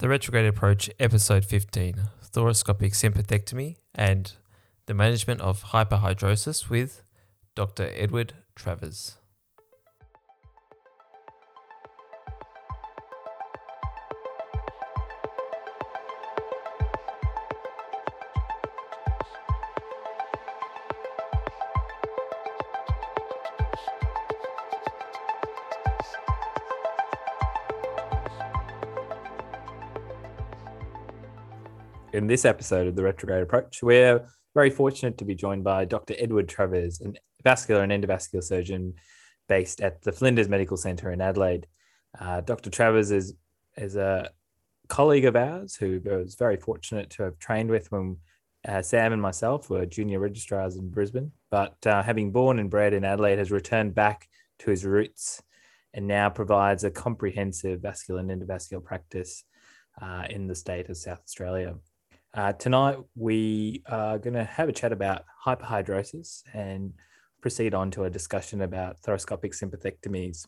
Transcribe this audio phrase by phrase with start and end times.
[0.00, 1.96] The Retrograde Approach, Episode 15
[2.32, 4.32] Thoracoscopic Sympathectomy and
[4.86, 7.02] the Management of Hyperhidrosis with
[7.54, 7.90] Dr.
[7.94, 9.18] Edward Travers.
[32.30, 36.14] This episode of the Retrograde Approach, we're very fortunate to be joined by Dr.
[36.16, 37.12] Edward Travers, a
[37.42, 38.94] vascular and endovascular surgeon
[39.48, 41.66] based at the Flinders Medical Centre in Adelaide.
[42.20, 42.70] Uh, Dr.
[42.70, 43.34] Travers is,
[43.76, 44.30] is a
[44.86, 48.18] colleague of ours who was very fortunate to have trained with when
[48.68, 51.32] uh, Sam and myself were junior registrars in Brisbane.
[51.50, 54.28] But uh, having born and bred in Adelaide, has returned back
[54.60, 55.42] to his roots
[55.94, 59.42] and now provides a comprehensive vascular and endovascular practice
[60.00, 61.74] uh, in the state of South Australia.
[62.32, 66.92] Uh, tonight, we are going to have a chat about hyperhidrosis and
[67.40, 70.46] proceed on to a discussion about thoracoscopic sympathectomies.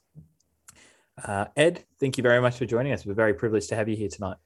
[1.25, 3.05] Uh, Ed, thank you very much for joining us.
[3.05, 4.37] We're very privileged to have you here tonight.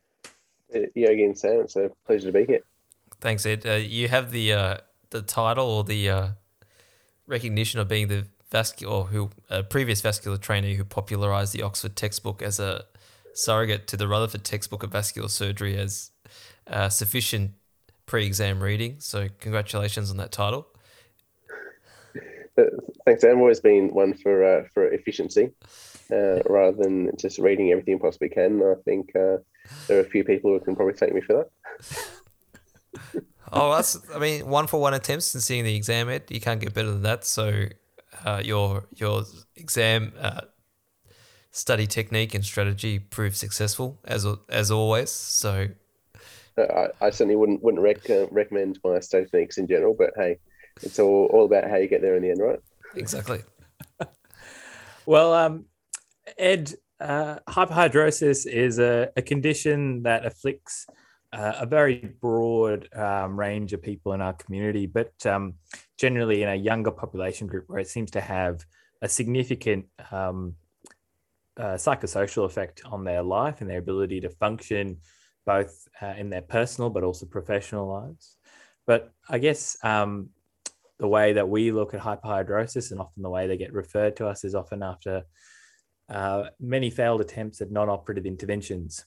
[0.95, 1.61] Yeah, again, Sam.
[1.61, 2.61] It's a pleasure to be here.
[3.21, 3.67] Thanks, Ed.
[3.67, 4.77] Uh, you have the uh,
[5.11, 6.29] the title or the uh,
[7.27, 12.43] recognition of being the vascular who a previous vascular trainee who popularized the Oxford textbook
[12.43, 12.85] as a
[13.33, 16.11] surrogate to the Rutherford textbook of vascular surgery as
[16.67, 17.53] uh, sufficient
[18.07, 18.97] pre-exam reading.
[18.99, 20.67] So congratulations on that title.
[22.59, 22.63] Uh,
[23.05, 23.39] thanks, Sam.
[23.39, 25.53] Always been one for uh, for efficiency
[26.11, 28.63] uh, rather than just reading everything you possibly can.
[28.63, 29.39] I think uh,
[29.89, 33.23] there are a few people who can probably thank me for that.
[33.53, 36.25] oh, that's I mean, one for one attempts and seeing the exam, Ed.
[36.31, 37.25] You can't get better than that.
[37.27, 37.67] So
[38.25, 39.25] uh, your your
[39.57, 40.13] exam
[41.51, 45.11] study technique and strategy proved successful as as always.
[45.11, 45.69] So
[46.59, 50.39] I, I certainly wouldn't wouldn't rec- uh, recommend my study techniques in general, but hey,
[50.83, 52.61] it's all, all about how you get there in the end, right?
[52.95, 53.43] Exactly.
[55.07, 55.67] well, um,
[56.39, 60.87] Ed, uh, hyperhidrosis is a, a, condition that afflicts
[61.33, 65.55] uh, a very broad um, range of people in our community, but um,
[65.99, 68.65] generally in a younger population group where it seems to have
[69.03, 70.55] a significant um,
[71.59, 74.99] uh, psychosocial effect on their life and their ability to function
[75.47, 78.37] both uh, in their personal but also professional lives.
[78.87, 80.31] But I guess um,
[80.99, 84.27] the way that we look at hyperhidrosis and often the way they get referred to
[84.27, 85.25] us is often after
[86.09, 89.05] uh, many failed attempts at non-operative interventions.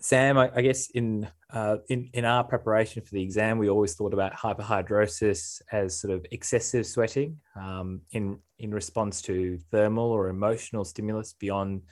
[0.00, 3.94] Sam, I, I guess in, uh, in in our preparation for the exam, we always
[3.94, 10.28] thought about hyperhidrosis as sort of excessive sweating um, in in response to thermal or
[10.28, 11.82] emotional stimulus beyond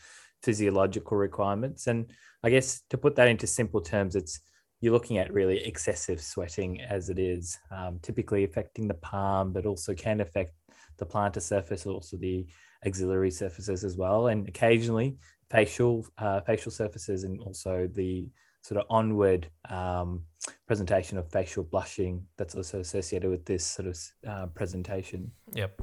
[0.44, 1.86] physiological requirements.
[1.86, 2.10] And
[2.42, 4.40] I guess to put that into simple terms, it's
[4.80, 9.64] you're looking at really excessive sweating as it is, um, typically affecting the palm, but
[9.64, 10.52] also can affect
[10.98, 12.46] the plantar surface, also the
[12.84, 15.16] axillary surfaces as well, and occasionally
[15.50, 18.28] facial uh, facial surfaces, and also the
[18.60, 20.22] sort of onward um,
[20.66, 25.30] presentation of facial blushing that's also associated with this sort of uh, presentation.
[25.54, 25.80] Yep.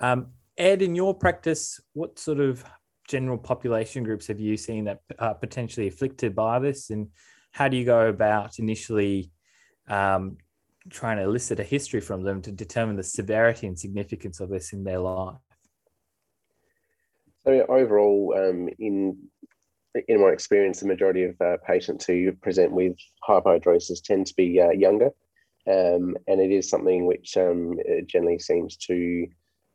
[0.00, 0.28] Um,
[0.58, 2.64] Ed, in your practice, what sort of
[3.12, 6.88] general population groups have you seen that are potentially afflicted by this?
[6.88, 7.08] And
[7.50, 9.30] how do you go about initially
[9.86, 10.38] um,
[10.88, 14.72] trying to elicit a history from them to determine the severity and significance of this
[14.72, 15.36] in their life?
[17.44, 19.18] So overall, um, in
[20.08, 22.96] in my experience, the majority of uh, patients who present with
[23.28, 25.10] hyperhidrosis tend to be uh, younger,
[25.66, 27.74] um, and it is something which um,
[28.06, 29.26] generally seems to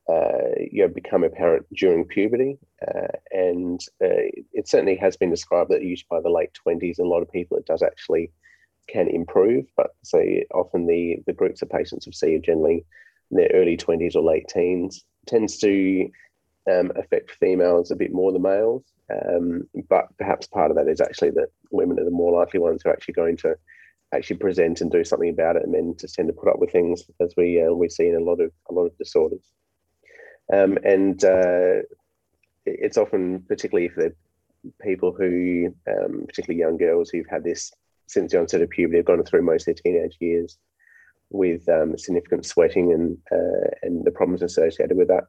[0.09, 2.57] uh, you know, become apparent during puberty.
[2.88, 7.07] Uh, and uh, it certainly has been described that usually by the late 20s, and
[7.07, 8.31] a lot of people it does actually
[8.88, 9.66] can improve.
[9.75, 10.23] But so
[10.53, 12.85] often the, the groups of patients we see are generally
[13.31, 16.09] in their early 20s or late teens, tends to
[16.72, 18.84] um, affect females a bit more than males.
[19.12, 22.82] Um, but perhaps part of that is actually that women are the more likely ones
[22.84, 23.55] who are actually going to
[24.14, 26.72] actually present and do something about it, and men just tend to put up with
[26.72, 29.52] things as we uh, we see in a lot of a lot of disorders.
[30.53, 31.82] Um, and uh,
[32.66, 34.16] it's often, particularly for
[34.82, 37.72] people who, um, particularly young girls who've had this
[38.08, 40.58] since the onset of puberty, have gone through most of their teenage years
[41.29, 45.26] with um, significant sweating and uh, and the problems associated with that.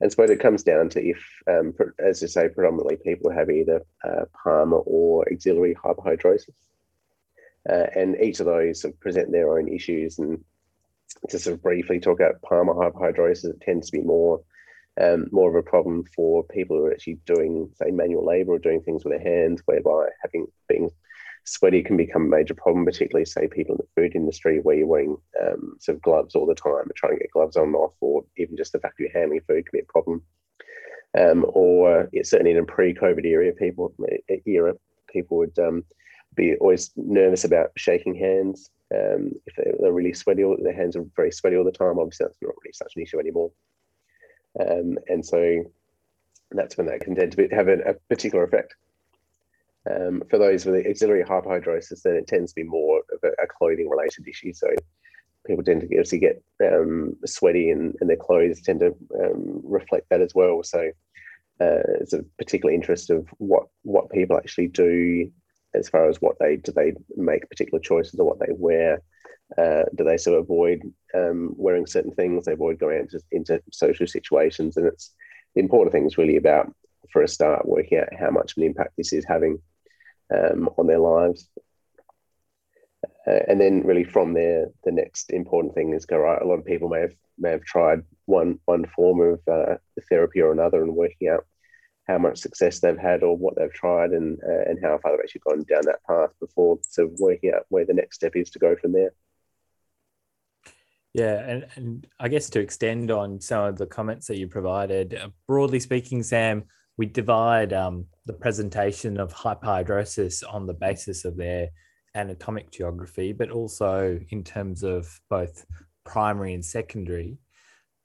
[0.00, 1.74] And suppose it comes down to if, um,
[2.04, 6.48] as I say, predominantly people have either uh, or axillary hyperhidrosis.
[7.70, 10.18] Uh, and each of those present their own issues.
[10.18, 10.44] And
[11.28, 14.42] to sort of briefly talk about palmar hyperhidrosis, it tends to be more
[15.00, 18.58] um, more of a problem for people who are actually doing, say, manual labor or
[18.58, 20.90] doing things with their hands, whereby having being
[21.44, 24.86] sweaty can become a major problem, particularly, say, people in the food industry where you're
[24.86, 27.74] wearing um, sort of gloves all the time and trying to get gloves on and
[27.74, 30.22] off, or even just the fact you're handling food can be a problem.
[31.18, 33.94] Um, or yeah, certainly in a pre-COVID era, people
[34.46, 34.74] era
[35.08, 35.84] people would um,
[36.34, 40.42] be always nervous about shaking hands um, if they're really sweaty.
[40.42, 41.98] Or their hands are very sweaty all the time.
[41.98, 43.50] Obviously, that's not really such an issue anymore.
[44.60, 45.64] Um, and so
[46.50, 48.74] that's when that can tend to be, have a, a particular effect.
[49.90, 53.46] Um, for those with axillary hyperhidrosis, then it tends to be more of a, a
[53.46, 54.52] clothing related issue.
[54.52, 54.68] So
[55.46, 60.08] people tend to obviously get um, sweaty and, and, their clothes tend to um, reflect
[60.10, 60.62] that as well.
[60.62, 60.90] So
[61.60, 65.30] uh, it's a particular interest of what what people actually do
[65.74, 69.02] as far as what they do they make particular choices or what they wear
[69.58, 70.82] uh, do they sort of avoid
[71.14, 72.44] um, wearing certain things?
[72.44, 75.12] They avoid going into, into social situations, and it's
[75.54, 76.74] the important thing is really about,
[77.12, 79.58] for a start, working out how much of an impact this is having
[80.34, 81.48] um, on their lives,
[83.26, 86.40] uh, and then really from there, the next important thing is go right.
[86.40, 89.76] A lot of people may have may have tried one one form of uh,
[90.08, 91.44] therapy or another, and working out
[92.06, 95.20] how much success they've had or what they've tried, and uh, and how far they've
[95.22, 98.50] actually gone down that path before sort of working out where the next step is
[98.50, 99.12] to go from there.
[101.14, 105.14] Yeah, and, and I guess to extend on some of the comments that you provided,
[105.14, 106.64] uh, broadly speaking, Sam,
[106.96, 111.68] we divide um, the presentation of hyperhidrosis on the basis of their
[112.14, 115.66] anatomic geography, but also in terms of both
[116.04, 117.36] primary and secondary.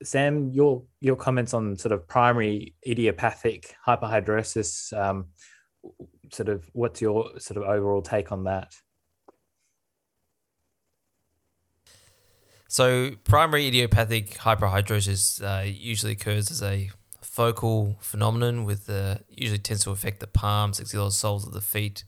[0.03, 5.27] Sam, your your comments on sort of primary idiopathic hyperhidrosis, um,
[6.31, 8.75] sort of what's your sort of overall take on that?
[12.67, 16.91] So, primary idiopathic hyperhidrosis uh, usually occurs as a
[17.21, 22.03] focal phenomenon with uh, usually tends to affect the palms, axillary soles of the feet,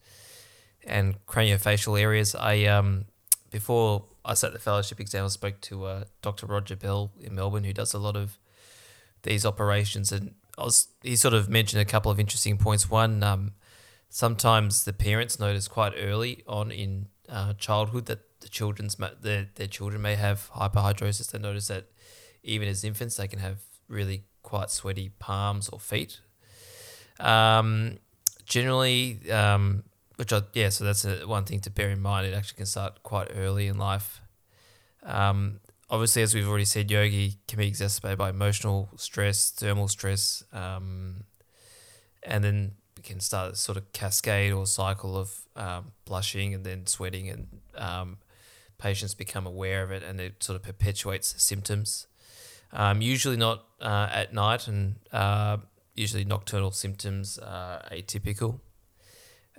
[0.86, 2.36] and craniofacial areas.
[2.36, 3.06] I um,
[3.52, 6.46] before I sat the fellowship exam, I spoke to uh, Dr.
[6.46, 8.38] Roger Bell in Melbourne, who does a lot of
[9.24, 12.92] these operations, and I was, he sort of mentioned a couple of interesting points.
[12.92, 13.54] One, um,
[14.08, 19.68] sometimes the parents notice quite early on in uh, childhood that the children's their their
[19.68, 21.32] children may have hyperhidrosis.
[21.32, 21.86] They notice that
[22.44, 26.22] even as infants, they can have really quite sweaty palms or feet.
[27.20, 27.98] Um,
[28.46, 29.84] generally, um,
[30.20, 32.28] which I, yeah, so that's a, one thing to bear in mind.
[32.28, 34.20] It actually can start quite early in life.
[35.02, 40.44] Um, obviously, as we've already said, yogi can be exacerbated by emotional stress, thermal stress,
[40.52, 41.24] um,
[42.22, 46.66] and then we can start a sort of cascade or cycle of um, blushing and
[46.66, 48.18] then sweating and um,
[48.78, 52.08] patients become aware of it and it sort of perpetuates symptoms.
[52.74, 55.60] Um, usually not uh, at night, and uh,
[55.96, 58.60] usually nocturnal symptoms are atypical.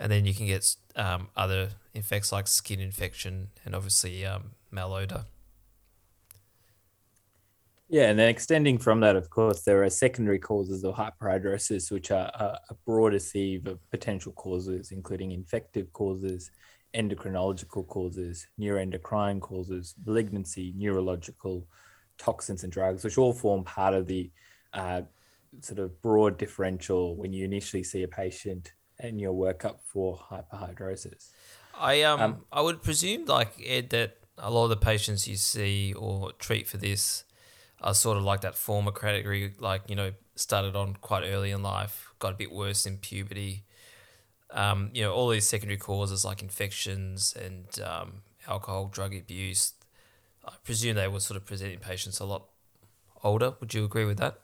[0.00, 5.26] And then you can get um, other effects like skin infection and obviously um, malodor.
[7.91, 12.11] Yeah, and then extending from that, of course, there are secondary causes of hyperhidrosis, which
[12.12, 16.50] are a broader sieve of potential causes, including infective causes,
[16.94, 21.67] endocrinological causes, neuroendocrine causes, malignancy, neurological,
[22.17, 24.31] toxins and drugs, which all form part of the
[24.73, 25.02] uh,
[25.61, 31.31] sort of broad differential when you initially see a patient in your workup for hyperhidrosis.
[31.79, 35.37] I um, um I would presume like Ed that a lot of the patients you
[35.37, 37.25] see or treat for this
[37.80, 41.62] are sort of like that former category, like you know started on quite early in
[41.62, 43.64] life, got a bit worse in puberty,
[44.52, 49.75] um, you know, all these secondary causes like infections and um, alcohol, drug abuse,
[50.45, 52.47] I presume they were sort of presenting patients a lot
[53.23, 53.54] older.
[53.61, 54.40] Would you agree with that?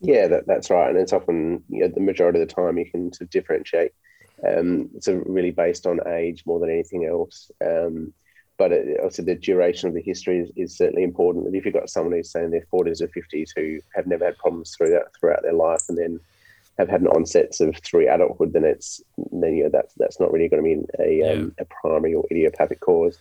[0.00, 0.90] Yeah, that, that's right.
[0.90, 3.92] And it's often, you know, the majority of the time you can sort of differentiate.
[4.46, 7.50] Um, it's really based on age more than anything else.
[7.64, 8.12] Um,
[8.56, 11.46] but it, also the duration of the history is, is certainly important.
[11.46, 14.26] And if you've got someone who's saying in their 40s or 50s who have never
[14.26, 16.20] had problems through that, throughout their life and then
[16.78, 19.02] have had an onsets of through adulthood, then it's
[19.32, 21.32] then you know that's that's not really going to be a yeah.
[21.32, 23.18] um, a primary or idiopathic cause,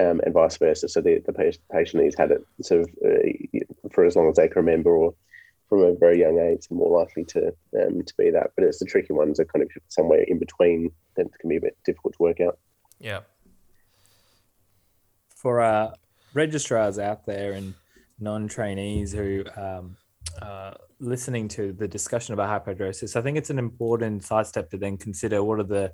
[0.00, 0.88] um, and vice versa.
[0.88, 3.58] So the, the patient who's had it sort of uh,
[3.92, 5.14] for as long as they can remember, or
[5.74, 7.48] from a very young age, are more likely to
[7.80, 8.50] um, to be that.
[8.54, 11.60] But it's the tricky ones are kind of somewhere in between that can be a
[11.60, 12.58] bit difficult to work out.
[13.00, 13.20] Yeah.
[15.36, 15.94] For uh,
[16.32, 17.74] registrars out there and
[18.20, 19.96] non-trainees who um,
[20.40, 24.78] uh, listening to the discussion about hyperhidrosis, I think it's an important side step to
[24.78, 25.92] then consider what are the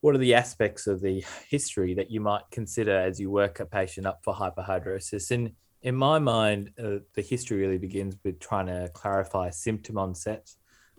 [0.00, 3.66] what are the aspects of the history that you might consider as you work a
[3.66, 5.30] patient up for hyperhidrosis.
[5.30, 10.48] And in my mind, uh, the history really begins with trying to clarify symptom onset,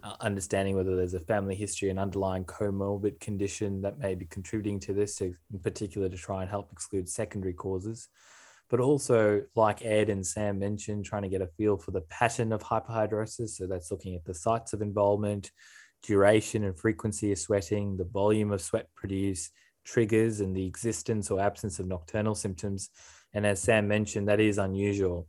[0.04, 4.80] uh, understanding whether there's a family history and underlying comorbid condition that may be contributing
[4.82, 8.10] to this, in particular to try and help exclude secondary causes.
[8.70, 12.52] But also, like Ed and Sam mentioned, trying to get a feel for the pattern
[12.52, 13.52] of hyperhidrosis.
[13.52, 15.52] So that's looking at the sites of involvement,
[16.02, 19.52] duration and frequency of sweating, the volume of sweat produced,
[19.86, 22.90] triggers, and the existence or absence of nocturnal symptoms.
[23.34, 25.28] And as Sam mentioned, that is unusual.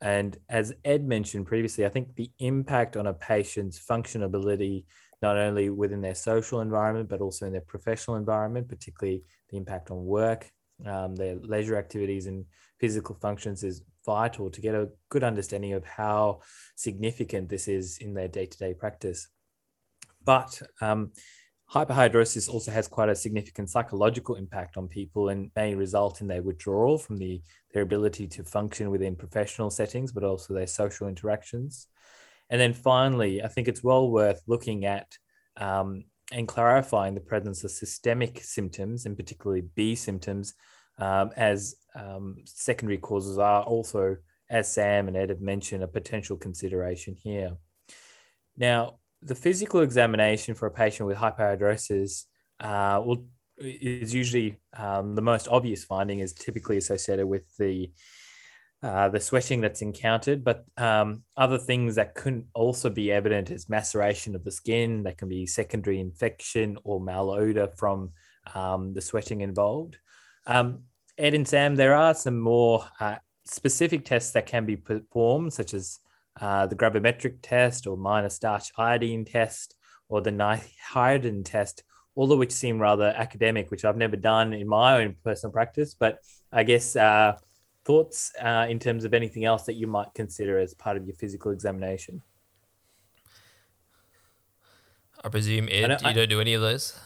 [0.00, 4.84] And as Ed mentioned previously, I think the impact on a patient's functionability,
[5.22, 9.90] not only within their social environment, but also in their professional environment, particularly the impact
[9.90, 10.50] on work,
[10.84, 12.44] um, their leisure activities, and
[12.80, 16.40] physical functions, is vital to get a good understanding of how
[16.74, 19.28] significant this is in their day to day practice.
[20.24, 21.12] But um,
[21.72, 26.42] hyperhidrosis also has quite a significant psychological impact on people and may result in their
[26.42, 27.40] withdrawal from the,
[27.72, 31.86] their ability to function within professional settings, but also their social interactions.
[32.50, 35.16] And then finally, I think it's well worth looking at
[35.56, 40.54] um, and clarifying the presence of systemic symptoms, and particularly B symptoms,
[40.98, 44.16] um, as um, secondary causes are also,
[44.50, 47.52] as Sam and Ed have mentioned, a potential consideration here.
[48.56, 52.24] Now, the physical examination for a patient with hyperhidrosis
[52.60, 53.26] uh, will
[53.58, 57.90] is usually um, the most obvious finding is typically associated with the
[58.82, 63.68] uh, the sweating that's encountered, but um, other things that can also be evident is
[63.68, 65.04] maceration of the skin.
[65.04, 68.10] That can be secondary infection or malodor from
[68.56, 69.98] um, the sweating involved.
[70.48, 70.80] Um,
[71.16, 75.74] Ed and Sam, there are some more uh, specific tests that can be performed, such
[75.74, 76.00] as
[76.40, 79.76] uh, the gravimetric test or minor starch iodine test
[80.08, 81.84] or the ninhydrin test,
[82.14, 85.94] all of which seem rather academic, which I've never done in my own personal practice.
[85.94, 86.18] But
[86.52, 87.36] I guess uh,
[87.84, 91.16] thoughts uh, in terms of anything else that you might consider as part of your
[91.16, 92.22] physical examination.
[95.24, 96.98] I presume Ed, I you don't do any of those.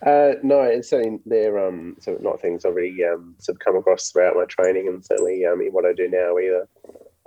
[0.00, 3.76] Uh, no, it's certainly they're um, so not things I've really um, sort of come
[3.76, 6.68] across throughout my training, and certainly um, in what I do now either.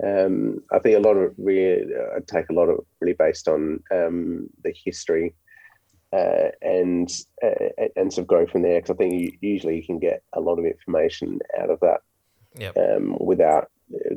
[0.04, 3.80] Um, I think a lot of really, I take a lot of really based on
[3.92, 5.34] um, the history
[6.12, 7.10] uh, and
[7.42, 10.22] uh, and sort of go from there because I think you, usually you can get
[10.34, 12.00] a lot of information out of that
[12.58, 12.76] yep.
[12.76, 13.70] um, without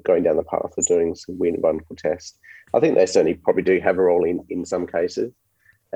[0.03, 2.37] going down the path of doing some weird environmental tests.
[2.73, 5.33] I think they certainly probably do have a role in in some cases,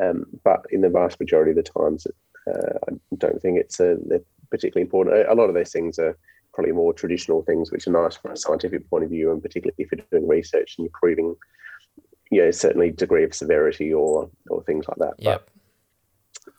[0.02, 2.08] um, but in the vast majority of the times,
[2.48, 3.98] uh, I don't think it's a,
[4.50, 5.28] particularly important.
[5.28, 6.18] A lot of those things are
[6.60, 9.76] probably more traditional things which are nice from a scientific point of view, and particularly
[9.78, 11.34] if you're doing research and you're proving,
[12.32, 15.14] you know, certainly degree of severity or or things like that.
[15.20, 15.50] Yep.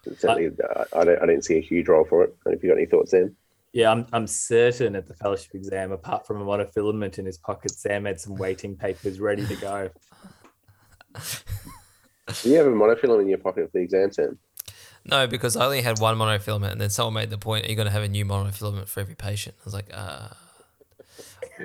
[0.04, 2.34] But certainly, uh, I don't I don't see a huge role for it.
[2.46, 3.36] And If you've got any thoughts, then.
[3.72, 7.70] Yeah, I'm, I'm certain at the fellowship exam, apart from a monofilament in his pocket,
[7.70, 9.90] Sam had some waiting papers ready to go.
[12.42, 14.38] Do you have a monofilament in your pocket for the exam, Sam?
[15.10, 17.76] No, because I only had one monofilament, and then someone made the point, "Are you
[17.76, 20.28] going to have a new monofilament for every patient?" I was like, uh,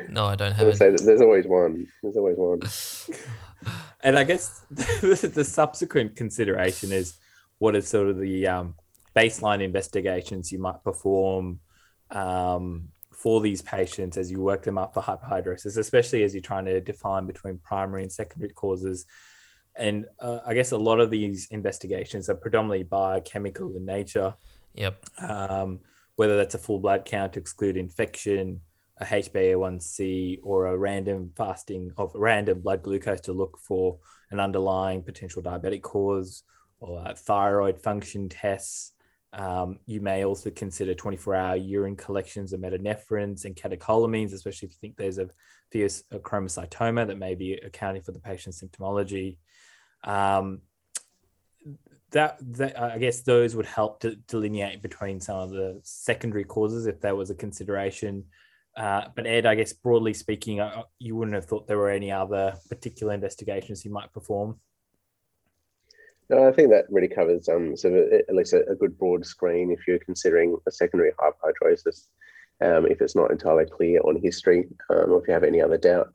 [0.10, 1.88] "No, I don't have it." Say there's always one.
[2.02, 2.62] There's always one.
[4.04, 7.18] and I guess the subsequent consideration is
[7.60, 8.76] what is sort of the um,
[9.16, 11.60] baseline investigations you might perform
[12.12, 16.66] um, for these patients as you work them up for hyperhidrosis, especially as you're trying
[16.66, 19.06] to define between primary and secondary causes
[19.78, 24.34] and uh, I guess a lot of these investigations are predominantly biochemical in nature.
[24.76, 25.06] Yep.
[25.20, 25.80] Um,
[26.16, 28.62] whether that's a full blood count to exclude infection,
[28.98, 33.98] a HbA1c, or a random fasting of random blood glucose to look for
[34.32, 36.44] an underlying potential diabetic cause,
[36.80, 38.94] or thyroid function tests.
[39.34, 44.72] Um, you may also consider 24 hour urine collections of metanephrines and catecholamines, especially if
[44.72, 45.28] you think there's a
[45.74, 49.38] pheochromocytoma that may be accounting for the patient's symptomology.
[50.06, 50.62] Um,
[52.12, 56.86] that, that I guess those would help to delineate between some of the secondary causes
[56.86, 58.24] if there was a consideration.
[58.78, 62.12] Uh, but Ed, I guess broadly speaking, uh, you wouldn't have thought there were any
[62.12, 64.60] other particular investigations you might perform.
[66.30, 69.26] No, I think that really covers um, sort of at least a, a good broad
[69.26, 72.08] screen if you're considering a secondary hyperhidrosis.
[72.62, 75.78] Um, if it's not entirely clear on history, um, or if you have any other
[75.78, 76.14] doubt,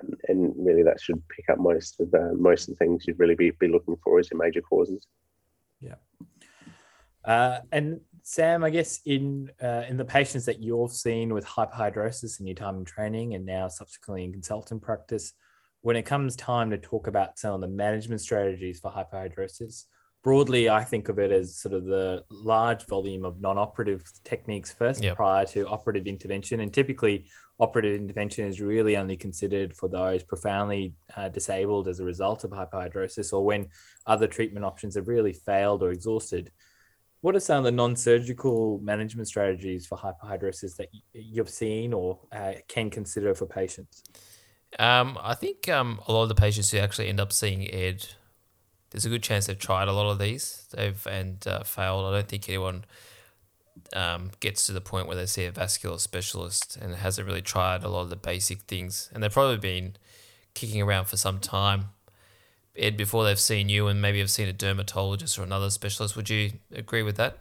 [0.00, 3.18] um, and really that should pick up most of the most of the things you'd
[3.18, 5.06] really be, be looking for as your major causes.
[5.80, 5.96] Yeah.
[7.24, 12.40] Uh, and Sam, I guess in uh, in the patients that you've seen with hyperhidrosis
[12.40, 15.32] in your time in training and now subsequently in consultant practice,
[15.82, 19.84] when it comes time to talk about some of the management strategies for hyperhidrosis,
[20.26, 25.00] broadly, I think of it as sort of the large volume of non-operative techniques first
[25.00, 25.14] Yep.
[25.14, 27.26] prior to operative intervention, and typically
[27.60, 32.50] operative intervention is really only considered for those profoundly uh, disabled as a result of
[32.50, 33.68] hyperhidrosis or when
[34.08, 36.50] other treatment options have really failed or exhausted.
[37.20, 42.54] What are some of the non-surgical management strategies for hyperhidrosis that you've seen or uh,
[42.66, 44.02] can consider for patients?
[44.80, 48.08] Um, I think um, a lot of the patients who actually end up seeing Ed,
[48.96, 50.66] there's a good chance they've tried a lot of these.
[50.74, 52.06] They've and uh, failed.
[52.06, 52.86] I don't think anyone
[53.92, 57.84] um, gets to the point where they see a vascular specialist and hasn't really tried
[57.84, 59.10] a lot of the basic things.
[59.12, 59.96] And they've probably been
[60.54, 61.90] kicking around for some time.
[62.74, 66.16] Ed, before they've seen you and maybe have seen a dermatologist or another specialist.
[66.16, 67.36] Would you agree with that?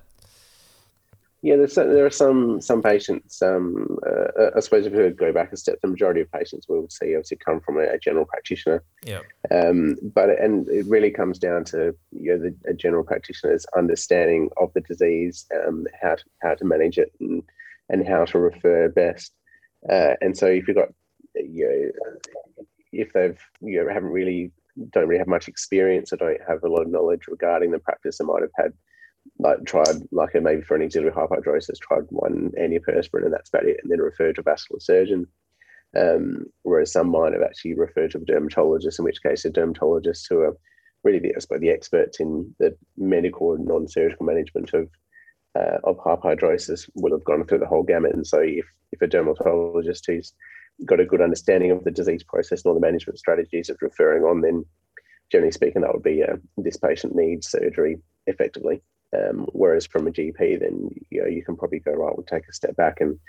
[1.45, 3.39] Yeah, there's some, there are some some patients.
[3.39, 6.79] Um, uh, I suppose if we go back a step, the majority of patients we
[6.79, 8.83] would see obviously come from a, a general practitioner.
[9.03, 9.19] Yeah.
[9.51, 14.49] Um, but and it really comes down to you know the a general practitioner's understanding
[14.57, 17.43] of the disease, um, how to how to manage it, and
[17.89, 19.31] and how to refer best.
[19.87, 20.89] Uh, and so if you've got
[21.35, 24.51] you know, if they've you know haven't really
[24.93, 28.17] don't really have much experience or don't have a lot of knowledge regarding the practice,
[28.17, 28.73] they might have had
[29.37, 33.79] like tried like maybe for an axillary hyperhidrosis, tried one antiperspirant and that's about it,
[33.83, 35.27] and then referred to a vascular surgeon.
[35.97, 40.27] Um, whereas some might have actually referred to a dermatologist, in which case a dermatologist
[40.29, 40.57] who are
[41.03, 44.89] really the, the experts in the medical and non-surgical management of
[45.57, 48.13] uh, of hyperhidrosis will have gone through the whole gamut.
[48.13, 50.33] And so if if a dermatologist who's
[50.85, 54.23] got a good understanding of the disease process and all the management strategies of referring
[54.23, 54.65] on, then
[55.31, 58.81] generally speaking, that would be uh, this patient needs surgery effectively.
[59.15, 62.15] Um, whereas from a GP, then you know you can probably go right.
[62.15, 63.19] We'll take a step back and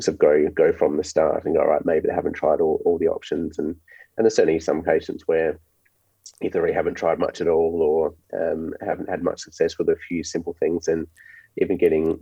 [0.00, 1.84] sort of go go from the start and go right.
[1.84, 3.76] Maybe they haven't tried all, all the options, and
[4.16, 5.58] and there's certainly some patients where
[6.40, 9.96] if they haven't tried much at all or um, haven't had much success with a
[10.08, 11.06] few simple things, then
[11.60, 12.18] even getting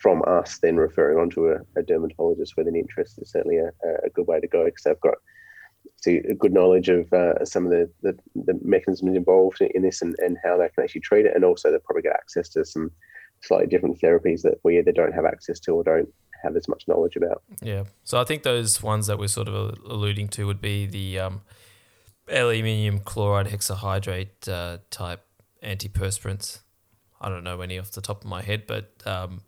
[0.00, 3.70] from us then referring on to a, a dermatologist with an interest is certainly a,
[4.04, 5.14] a good way to go because they've got
[6.04, 10.02] see a good knowledge of uh, some of the, the, the mechanisms involved in this
[10.02, 12.64] and, and how they can actually treat it and also they'll probably get access to
[12.64, 12.90] some
[13.40, 16.08] slightly different therapies that we either don't have access to or don't
[16.42, 17.84] have as much knowledge about Yeah.
[18.04, 21.40] So I think those ones that we're sort of alluding to would be the um,
[22.28, 25.22] aluminium chloride hexahydrate uh, type
[25.62, 26.60] antiperspirants.
[27.20, 29.40] I don't know any off the top of my head, but um,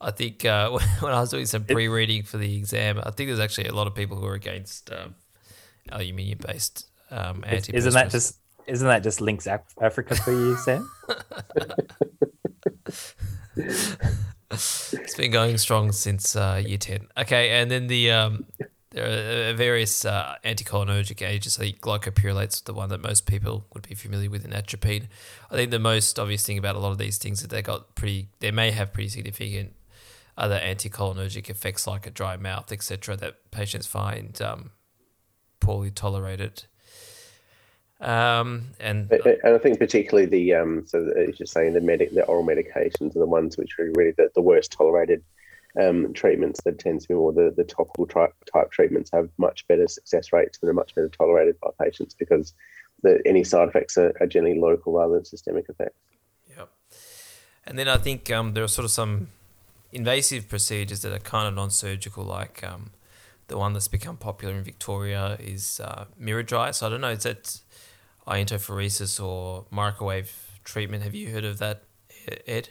[0.00, 3.40] I think uh, when I was doing some pre-reading for the exam, I think there's
[3.40, 5.14] actually a lot of people who are against um,
[5.92, 7.74] aluminium-based um, Is- antiperspirants.
[7.74, 10.88] Isn't that just isn't that just Lynx Af- Africa for you, Sam?
[14.50, 17.08] it's been going strong since uh, year 10.
[17.18, 18.44] Okay, and then the um,
[18.90, 21.58] there are various uh, anticholinergic agents.
[21.58, 25.08] I think glycopyrrolate's the one that most people would be familiar with in atropine.
[25.50, 27.62] I think the most obvious thing about a lot of these things is that they
[27.62, 29.74] got pretty, they may have pretty significant
[30.36, 34.70] other anticholinergic effects like a dry mouth, etc., that patients find um,
[35.60, 36.64] poorly tolerated.
[38.00, 42.24] Um, and and I think particularly the um, so as you're saying the medic the
[42.24, 45.22] oral medications are the ones which are really the, the worst tolerated
[45.78, 46.62] um, treatments.
[46.64, 50.32] That tends to be more the, the topical type type treatments have much better success
[50.32, 52.54] rates and are much better tolerated by patients because
[53.02, 55.98] the any side effects are, are generally local rather than systemic effects.
[56.56, 56.70] Yep.
[57.66, 59.28] And then I think um, there are sort of some
[59.92, 62.92] invasive procedures that are kind of non-surgical, like um,
[63.50, 66.74] the one that's become popular in Victoria is uh, miraDry.
[66.74, 67.60] So I don't know, is that
[68.26, 71.02] iontophoresis or microwave treatment?
[71.02, 71.82] Have you heard of that,
[72.46, 72.70] Ed?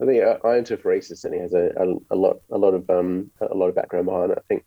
[0.00, 3.54] I think uh, iontophoresis certainly has a, a, a lot a lot of um, a
[3.54, 4.38] lot of background behind it.
[4.38, 4.64] I think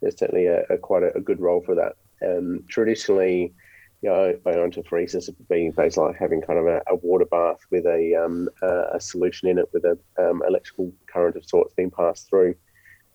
[0.00, 1.96] there's certainly a, a quite a, a good role for that.
[2.24, 3.54] Um, traditionally,
[4.02, 8.14] you know, iontophoresis being based like having kind of a, a water bath with a
[8.14, 12.28] um, a, a solution in it with a um, electrical current of sorts being passed
[12.28, 12.54] through.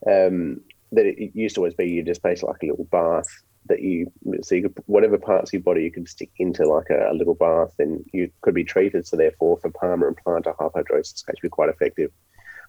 [0.09, 0.61] Um,
[0.91, 3.27] that it, used to always be you just basically like a little bath
[3.67, 4.11] that you
[4.41, 7.13] so you could whatever parts of your body you could stick into like a, a
[7.13, 9.07] little bath and you could be treated.
[9.07, 12.11] So therefore, for palmar and plantar hyperhidrosis, it's actually quite effective.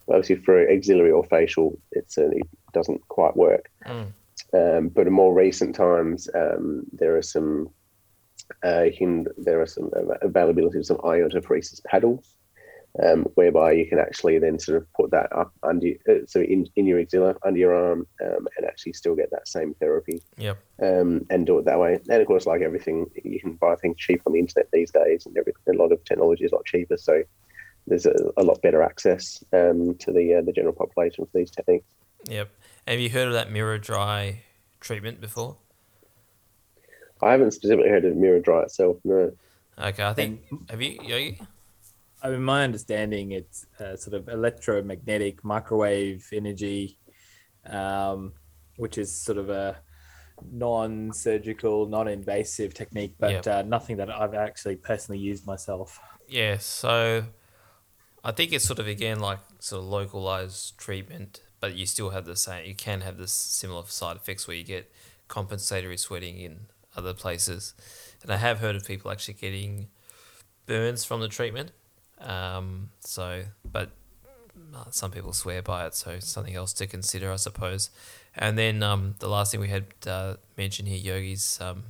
[0.07, 2.43] but Obviously, for axillary or facial, it certainly
[2.73, 3.71] doesn't quite work.
[3.87, 4.13] Mm.
[4.53, 7.71] Um, but in more recent times, um, there are some
[8.63, 8.85] uh,
[9.37, 9.91] there are some
[10.23, 12.34] availability of some iontophoresis paddles,
[13.03, 16.67] um, whereby you can actually then sort of put that up under uh, so in,
[16.77, 20.59] in your axilla under your arm um, and actually still get that same therapy Yep.
[20.83, 21.99] um, and do it that way.
[22.09, 25.27] And of course, like everything, you can buy things cheap on the internet these days,
[25.27, 26.97] and a lot of technology is a lot cheaper.
[26.97, 27.23] So
[27.87, 31.51] there's a, a lot better access um, to the uh, the general population for these
[31.51, 31.87] techniques.
[32.29, 32.51] Yep.
[32.87, 34.37] Have you heard of that miraDry
[34.81, 35.57] treatment before?
[37.23, 38.99] I haven't specifically heard of miraDry itself.
[39.05, 39.33] No.
[39.79, 41.41] Okay, I think have you Yogi?
[42.25, 46.99] I mean, my understanding, it's uh, sort of electromagnetic microwave energy,
[47.67, 48.33] um,
[48.77, 49.77] which is sort of a
[50.51, 53.47] non-surgical, non-invasive technique, but Yep.
[53.47, 56.01] uh, nothing that I've actually personally used myself.
[56.27, 57.27] Yeah, so
[58.25, 62.25] I think it's sort of again like sort of localized treatment, but you still have
[62.25, 62.65] the same.
[62.65, 64.91] You can have this similar side effects where you get
[65.29, 67.75] compensatory sweating in other places,
[68.23, 69.89] and I have heard of people actually getting
[70.65, 71.73] burns from the treatment.
[72.25, 73.91] Um, so, but
[74.75, 77.91] uh, some people swear by it, so something else to consider, I suppose.
[78.37, 81.85] And then um, the last thing we had uh, mentioned here, yogis, um,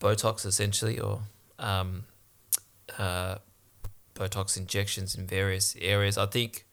[0.00, 1.20] Botox essentially, or
[1.58, 2.04] um,
[2.98, 3.36] uh,
[4.14, 6.16] Botox injections in various areas.
[6.16, 6.64] I think,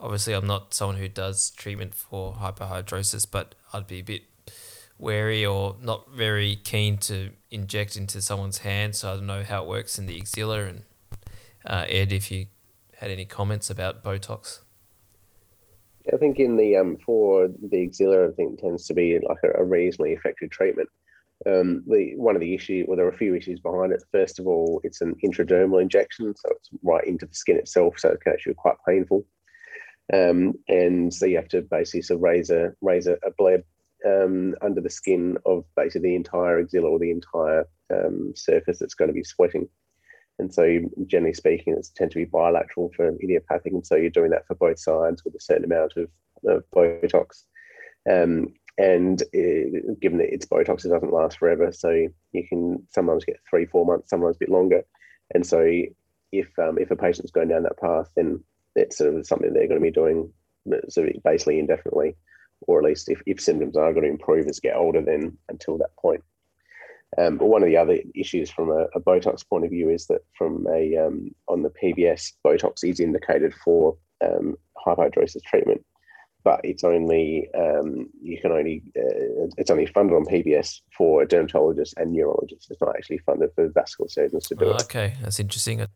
[0.00, 4.22] obviously, I'm not someone who does treatment for hyperhidrosis, but I'd be a bit
[4.98, 8.94] wary or not very keen to inject into someone's hand.
[8.94, 10.64] So I don't know how it works in the axilla.
[10.64, 10.82] And
[11.66, 12.46] uh, Ed, if you
[12.96, 14.60] had any comments about Botox.
[16.12, 19.60] I think in the um for the axilla, I think tends to be like a,
[19.60, 20.88] a reasonably effective treatment.
[21.46, 24.02] Um, the one of the issue, well, there are a few issues behind it.
[24.12, 28.10] First of all, it's an intradermal injection, so it's right into the skin itself, so
[28.10, 29.24] it can actually be quite painful.
[30.12, 33.62] Um, and so you have to basically raise a raise a, a bleb
[34.06, 38.94] um, under the skin of basically the entire axilla or the entire um, surface that's
[38.94, 39.68] going to be sweating.
[40.38, 44.30] And so, generally speaking, it's tend to be bilateral for idiopathic, and so you're doing
[44.30, 46.08] that for both sides with a certain amount of,
[46.46, 47.44] of Botox.
[48.10, 51.90] Um, and uh, given that it's Botox, it doesn't last forever, so
[52.32, 54.82] you can sometimes get three, four months, sometimes a bit longer.
[55.34, 55.60] And so,
[56.32, 58.42] if um, if a patient's going down that path, then
[58.74, 60.32] it's sort of something they're going to be doing
[60.88, 62.16] sort of basically indefinitely,
[62.62, 65.78] or at least if, if symptoms are going to improve as get older, then until
[65.78, 66.22] that point.
[67.18, 70.06] Um, but one of the other issues from a, a Botox point of view is
[70.06, 75.84] that from a um, on the PBS, Botox is indicated for um, hyperhidrosis treatment,
[76.42, 81.92] but it's only um, you can only uh, it's only funded on PBS for dermatologists
[81.98, 82.70] and neurologists.
[82.70, 84.82] It's not actually funded for vascular surgeons to do Oh, it.
[84.84, 85.86] okay, that's interesting.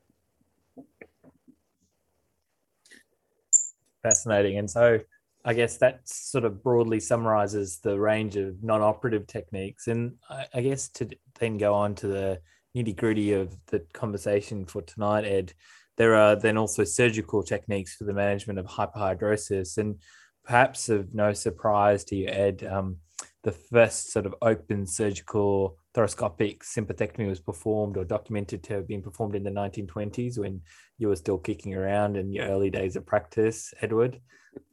[4.03, 4.59] Fascinating.
[4.59, 5.01] And so
[5.47, 9.87] I guess that sort of broadly summarizes the range of non operative techniques.
[9.87, 12.41] And I, I guess to then go on to the
[12.77, 15.53] nitty gritty of the conversation for tonight, Ed,
[15.99, 19.79] there are then also surgical techniques for the management of hyperhidrosis.
[19.79, 20.01] And
[20.45, 22.97] perhaps of no surprise to you, Ed, um,
[23.45, 29.01] the first sort of open surgical thoracoscopic sympathectomy was performed or documented to have been
[29.01, 30.61] performed in the 1920s when
[30.99, 34.21] you were still kicking around in your early days of practice, Edward.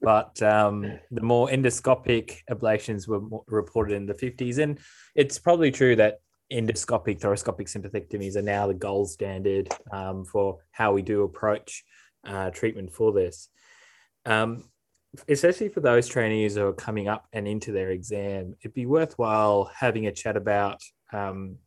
[0.02, 4.58] But um, the more endoscopic ablations were reported in the 50s.
[4.60, 4.80] And
[5.16, 6.20] it's probably true that
[6.52, 11.84] endoscopic thoracoscopic sympathectomies are now the gold standard um, for how we do approach
[12.26, 13.50] uh, treatment for this.
[14.26, 14.64] Um,
[15.28, 19.72] especially for those trainees who are coming up and into their exam, it'd be worthwhile
[19.76, 21.58] having a chat about um,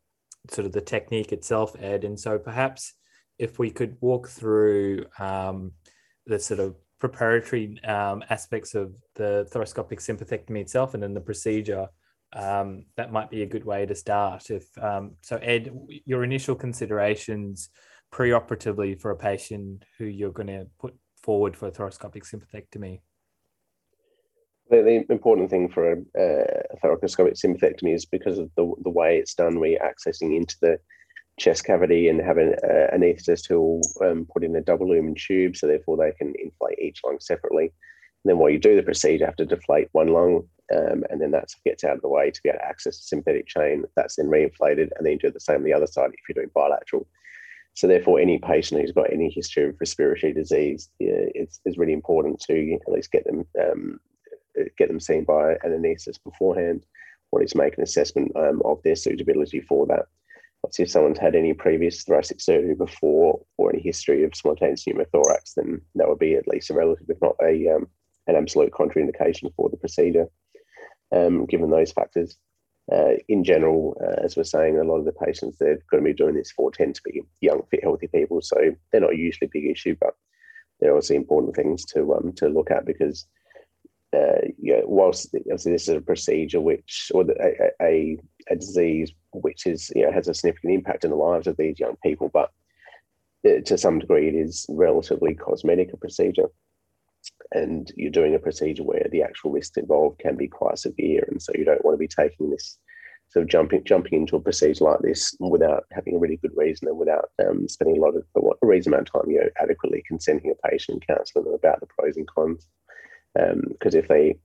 [0.51, 2.05] sort of the technique itself, Ed.
[2.05, 2.95] And so perhaps
[3.39, 5.73] if we could walk through um,
[6.27, 11.89] the sort of preparatory um, aspects of the thoracoscopic sympathectomy itself and then the procedure,
[12.33, 14.51] um, that might be a good way to start.
[14.51, 15.71] If um, so, Ed,
[16.05, 17.71] your initial considerations
[18.13, 23.01] preoperatively for a patient who you're going to put forward for thoracoscopic sympathectomy.
[24.71, 29.19] The, the important thing for a, a thoracoscopic sympathectomy is because of the, the way
[29.19, 30.79] it's done, we're accessing into the
[31.39, 35.57] chest cavity and having uh, anesthetist who will um, put in a double lumen tube,
[35.57, 37.65] so therefore they can inflate each lung separately.
[37.65, 41.21] And then while you do the procedure, you have to deflate one lung, um, and
[41.21, 43.85] then that gets out of the way to be able to access the sympathetic chain.
[43.95, 46.43] That's then reinflated, and then you do the same on the other side if you're
[46.43, 47.07] doing bilateral.
[47.75, 52.41] So therefore, any patient who's got any history of respiratory disease, it's, it's really important
[52.41, 54.01] to at least get them um,
[54.79, 56.87] get them seen by an anaesthetist beforehand,
[57.31, 60.07] or make an assessment um, of their suitability for that.
[60.67, 65.55] Obviously, if someone's had any previous thoracic surgery before or any history of spontaneous pneumothorax,
[65.55, 67.87] then that would be at least a relative, if not a um,
[68.27, 70.27] an absolute contraindication for the procedure,
[71.13, 72.37] um, given those factors.
[72.91, 76.11] Uh, in general, uh, as we're saying, a lot of the patients they're going to
[76.11, 78.57] be doing this for tend to be young, fit, healthy people, so
[78.91, 80.15] they're not usually a big issue, but
[80.81, 83.29] they're also important things to um, to look at because
[84.17, 88.19] uh, you know, whilst obviously this is a procedure which, or a, a,
[88.51, 91.79] a disease which is, you know, has a significant impact in the lives of these
[91.79, 92.51] young people, but
[93.47, 96.49] uh, to some degree it is relatively cosmetic a procedure.
[97.53, 101.27] And you're doing a procedure where the actual risks involved can be quite severe.
[101.29, 102.79] And so you don't want to be taking this
[103.31, 106.89] sort of jumping jumping into a procedure like this without having a really good reason
[106.89, 110.03] and without um, spending a lot of a reasonable amount of time, you know, adequately
[110.07, 112.69] consenting a patient and counselling them about the pros and cons.
[113.37, 114.37] Because um, if they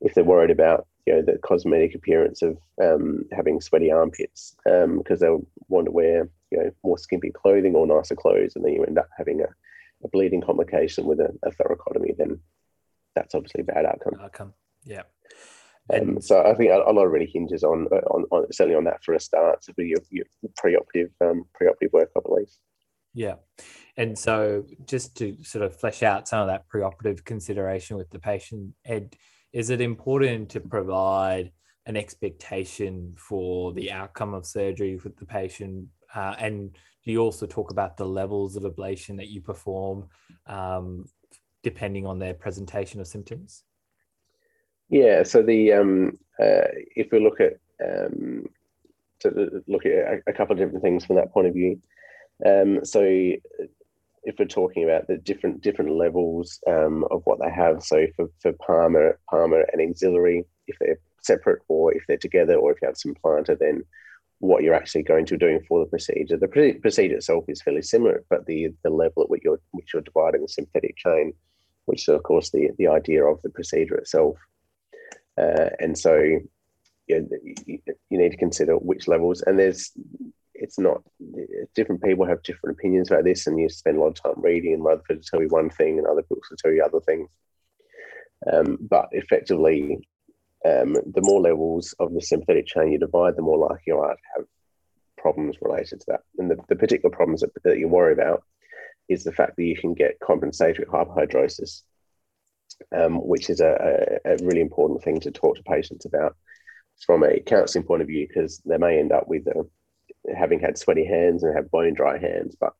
[0.00, 4.84] if they're worried about you know the cosmetic appearance of um, having sweaty armpits because
[4.84, 8.72] um, they'll want to wear you know more skimpy clothing or nicer clothes, and then
[8.72, 9.46] you end up having a,
[10.04, 12.38] a bleeding complication with a, a thoracotomy, then
[13.14, 14.14] that's obviously a bad outcome.
[14.20, 14.54] Outcome,
[14.84, 15.02] yeah.
[15.92, 19.04] Um, so I think a, a, lot really hinges on, on, on certainly on that
[19.04, 20.24] for a start, so your, your
[20.60, 22.48] preoperative um, preoperative work, I believe.
[23.16, 23.36] Yeah,
[23.96, 28.18] and so just to sort of flesh out some of that preoperative consideration with the
[28.18, 29.16] patient, Ed,
[29.54, 31.50] is it important to provide
[31.86, 35.86] an expectation for the outcome of surgery with the patient?
[36.14, 36.74] Uh, and
[37.06, 40.08] do you also talk about the levels of ablation that you perform
[40.46, 41.06] um,
[41.62, 43.62] depending on their presentation of symptoms?
[44.90, 48.44] Yeah, so the um, uh, if we look at um,
[49.20, 51.80] to look at a, a, couple of different things from that point of view.
[52.44, 53.02] Um, so
[54.26, 58.28] if we're talking about the different different levels um, of what they have, so for,
[58.40, 62.88] for palmar, palmar and axillary, if they're separate or if they're together, or if you
[62.88, 63.84] have some plantar, then
[64.40, 66.36] what you're actually going to be doing for the procedure.
[66.36, 70.02] The procedure itself is fairly similar, but the the level at which you're which you're
[70.02, 71.32] dividing the sympathetic chain,
[71.86, 74.36] which is of course the the idea of the procedure itself.
[75.38, 76.16] Uh, and so
[77.06, 77.28] you,
[77.66, 79.92] you need to consider which levels, and there's
[80.58, 81.02] it's not
[81.74, 84.74] different people have different opinions about this, and you spend a lot of time reading,
[84.74, 87.30] and Rutherford will tell you one thing, and other books will tell you other things.
[88.52, 90.06] Um, but effectively,
[90.64, 94.14] um, the more levels of the sympathetic chain you divide, the more likely you are
[94.14, 94.44] to have
[95.16, 96.20] problems related to that.
[96.38, 98.42] And the, the particular problems that, that, you worry about
[99.08, 101.82] is the fact that you can get compensatory hyperhidrosis,
[102.96, 106.36] um, which is a, a, a, really important thing to talk to patients about
[107.04, 109.66] from a counselling point of view, because they may end up with a,
[110.34, 112.72] having had sweaty hands and have bone dry hands, but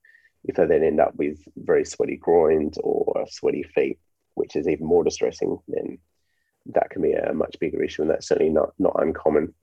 [0.45, 3.99] if they then end up with very sweaty groins or sweaty feet,
[4.35, 5.99] which is even more distressing, then
[6.67, 9.55] that can be a much bigger issue, and that's certainly not not uncommon.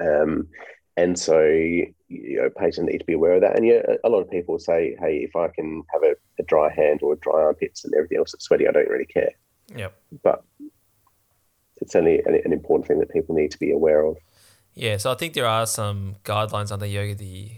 [0.00, 0.48] Um,
[0.96, 3.56] and so, you know, patients need to be aware of that.
[3.56, 6.72] And yeah, a lot of people say, "Hey, if I can have a, a dry
[6.72, 9.32] hand or dry armpits and everything else that's sweaty, I don't really care."
[9.74, 9.96] Yep.
[10.22, 10.44] But
[11.78, 14.16] it's certainly an, an important thing that people need to be aware of.
[14.74, 17.14] Yeah, so I think there are some guidelines under yoga.
[17.14, 17.50] The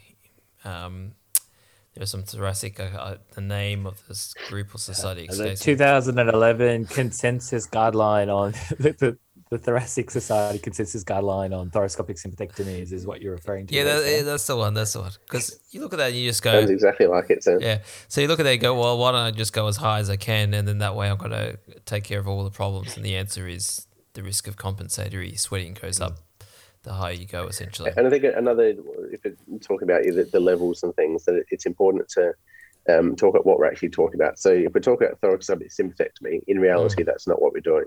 [0.65, 1.13] um,
[1.95, 2.79] there's some thoracic.
[2.79, 5.29] Uh, uh, the name of this group or society.
[5.29, 9.17] Uh, the 2011 consensus guideline on the,
[9.49, 13.75] the thoracic society consensus guideline on thoracoscopic sympathectomies is what you're referring to.
[13.75, 14.75] Yeah, that, that's the one.
[14.75, 15.13] That's the one.
[15.25, 16.53] Because you look at that and you just go.
[16.53, 17.43] Sounds exactly like it.
[17.43, 17.59] So.
[17.59, 17.79] Yeah.
[18.09, 20.01] So you look at that and go, well, why don't I just go as high
[20.01, 22.51] as I can, and then that way I'm going to take care of all the
[22.51, 22.95] problems.
[22.97, 26.26] And the answer is the risk of compensatory sweating goes up
[26.87, 27.91] the higher you go, essentially.
[27.97, 28.75] And I think another,
[29.11, 32.33] if it's talking about the, the levels and things, that it's important to
[32.89, 34.39] um, talk about what we're actually talking about.
[34.39, 37.07] So if we're talking about thoracoscopic sympathectomy, in reality, mm.
[37.07, 37.85] that's not what we're doing.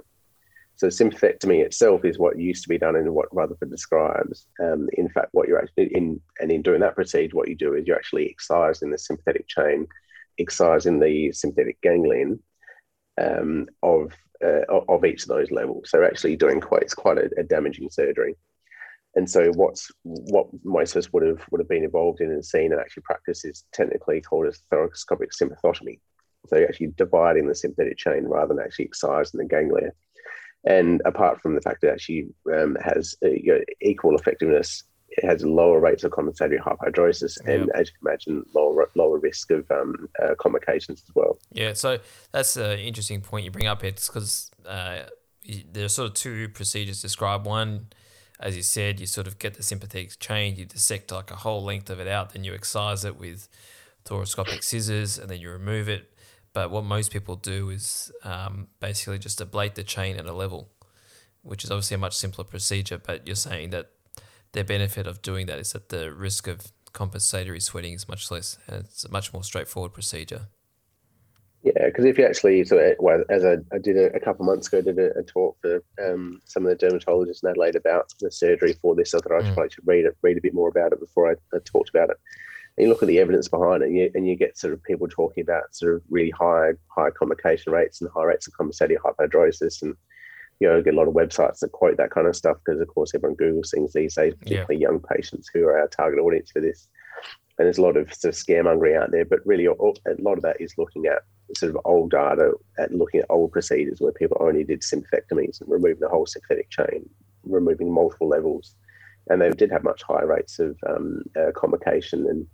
[0.76, 4.48] So sympathectomy itself is what used to be done and what Rutherford describes.
[4.62, 7.76] Um, in fact, what you're actually in, and in doing that procedure, what you do
[7.76, 9.88] is you're actually excising the sympathetic chain,
[10.38, 12.40] excising the sympathetic ganglion
[13.22, 15.90] um, of uh, of each of those levels.
[15.90, 18.36] So actually doing quite it's quite a, a damaging surgery.
[19.20, 22.80] And so what's what of would have would have been involved in and seen and
[22.80, 26.00] actually practiced is technically called a thoracoscopic sympathotomy.
[26.48, 29.92] So you're actually dividing the sympathetic chain rather than actually excising the ganglia.
[30.64, 34.84] And apart from the fact that it actually um, has uh, you know, equal effectiveness,
[35.10, 39.52] it has lower rates of compensatory hyperhidrosis and, as you can imagine, lower lower risk
[39.52, 41.40] of um, uh, complications as well.
[41.52, 42.00] Yeah, so
[42.32, 43.84] that's an interesting point you bring up.
[43.84, 45.00] It's because uh,
[45.74, 47.46] there's sort of two procedures described.
[47.46, 47.88] One
[48.40, 51.64] as you said, you sort of get the sympathetic chain, you dissect like a whole
[51.64, 53.50] length of it out, then you excise it with
[54.06, 56.12] thoracoscopic scissors, and then you remove it.
[56.54, 60.70] But what most people do is um, basically just ablate the chain at a level,
[61.42, 62.98] which is obviously a much simpler procedure.
[62.98, 63.92] But you're saying that
[64.54, 68.58] the benefit of doing that is that the risk of compensatory sweating is much less,
[68.68, 70.48] and it's a much more straightforward procedure.
[71.62, 74.68] Yeah, because if you actually, so well, as I, I did a, a couple months
[74.68, 78.14] ago, I did a, a talk for um, some of the dermatologists in Adelaide about
[78.22, 79.14] the surgery for this.
[79.14, 79.88] I thought I should mm.
[79.88, 82.18] read it, read a bit more about it before I, I talked about it.
[82.78, 84.82] And you look at the evidence behind it, and you, and you, get sort of
[84.84, 88.98] people talking about sort of really high high complication rates and high rates of compensated
[89.04, 89.96] hyperhidrosis, and
[90.62, 92.88] you know, get a lot of websites that quote that kind of stuff because, of
[92.88, 94.88] course, everyone Googles things these days, particularly yeah.
[94.88, 96.88] young patients who are our target audience for this.
[97.58, 100.42] And there's a lot of sort of scaremongering out there, but really, a lot of
[100.44, 101.20] that is looking at
[101.58, 105.70] sort of old data at looking at old procedures where people only did sympathectomies and
[105.70, 107.10] removing the whole sympathetic chain,
[107.44, 108.76] removing multiple levels,
[109.30, 112.48] and they did have much higher rates of um, uh, complication and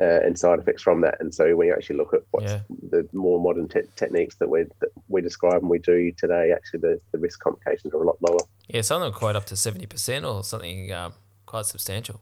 [0.00, 1.16] uh, and side effects from that.
[1.20, 2.60] And so when you actually look at what's Yeah.
[2.90, 6.80] the more modern te- techniques that we that we describe and we do today, actually
[6.80, 8.40] the, the risk complications are a lot lower.
[8.68, 11.12] Yeah, some of them quite up to seventy percent or something um,
[11.44, 12.20] quite substantial.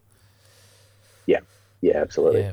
[1.26, 1.40] Yeah,
[1.80, 2.50] yeah, absolutely.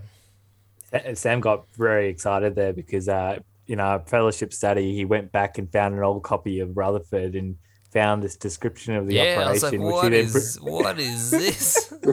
[0.94, 5.58] Yeah, Sam got very excited there because, uh, you know, fellowship study, he went back
[5.58, 7.58] and found an old copy of Rutherford and
[7.92, 9.44] found this description of the yeah.
[9.48, 11.92] I was operation, like, which he what then is what is this?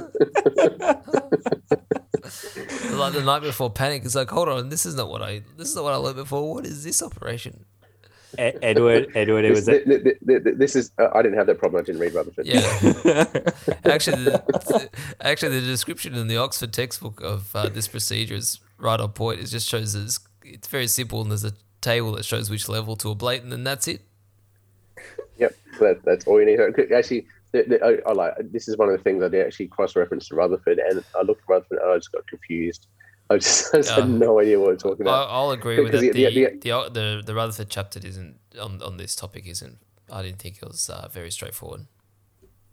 [2.93, 4.05] like the night before panic.
[4.05, 6.17] It's like, hold on, this is not what I this is not what I learned
[6.17, 6.55] before.
[6.55, 7.65] What is this operation?
[8.39, 11.37] Edward, Edward, it This, was a, th- th- th- th- this is uh, I didn't
[11.37, 11.83] have that problem.
[11.83, 12.47] I didn't read Rutherford.
[12.47, 12.61] Yeah.
[13.85, 18.99] actually, the, actually, the description in the Oxford textbook of uh, this procedure is right
[18.99, 19.41] on point.
[19.41, 22.97] It just shows it's, it's very simple, and there's a table that shows which level
[22.97, 24.03] to ablate, and then that's it.
[25.39, 26.61] Yep, that, that's all you need.
[26.93, 29.69] Actually, the, the, I, I like this is one of the things I did actually
[29.69, 32.87] cross reference to Rutherford, and I looked at Rutherford and I just got confused.
[33.31, 34.03] I just, I just Oh.
[34.03, 35.29] had no idea what we're talking about.
[35.31, 39.15] I'll agree with the- The, the- the, the, the Rutherford chapter isn't on, on this
[39.17, 39.79] topic isn't.
[40.11, 41.87] I didn't think it was uh, very straightforward.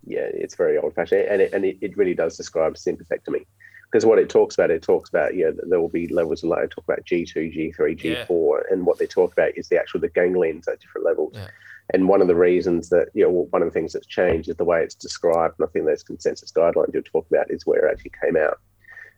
[0.06, 3.46] yeah, it's very old fashioned, and it, and it, it really does describe sympathectomy.
[3.92, 6.50] Because what it talks about, it talks about, you know, there will be levels of
[6.50, 6.70] light.
[6.70, 9.80] Talk about G two, G three, G four, and what they talk about is the
[9.80, 11.34] actual the ganglions at different levels.
[11.34, 11.48] Yeah.
[11.92, 14.58] And one of the reasons that you know, one of the things that's changed is
[14.58, 15.56] the way it's described.
[15.58, 18.60] And I think those consensus guidelines you'll talk about is where it actually came out.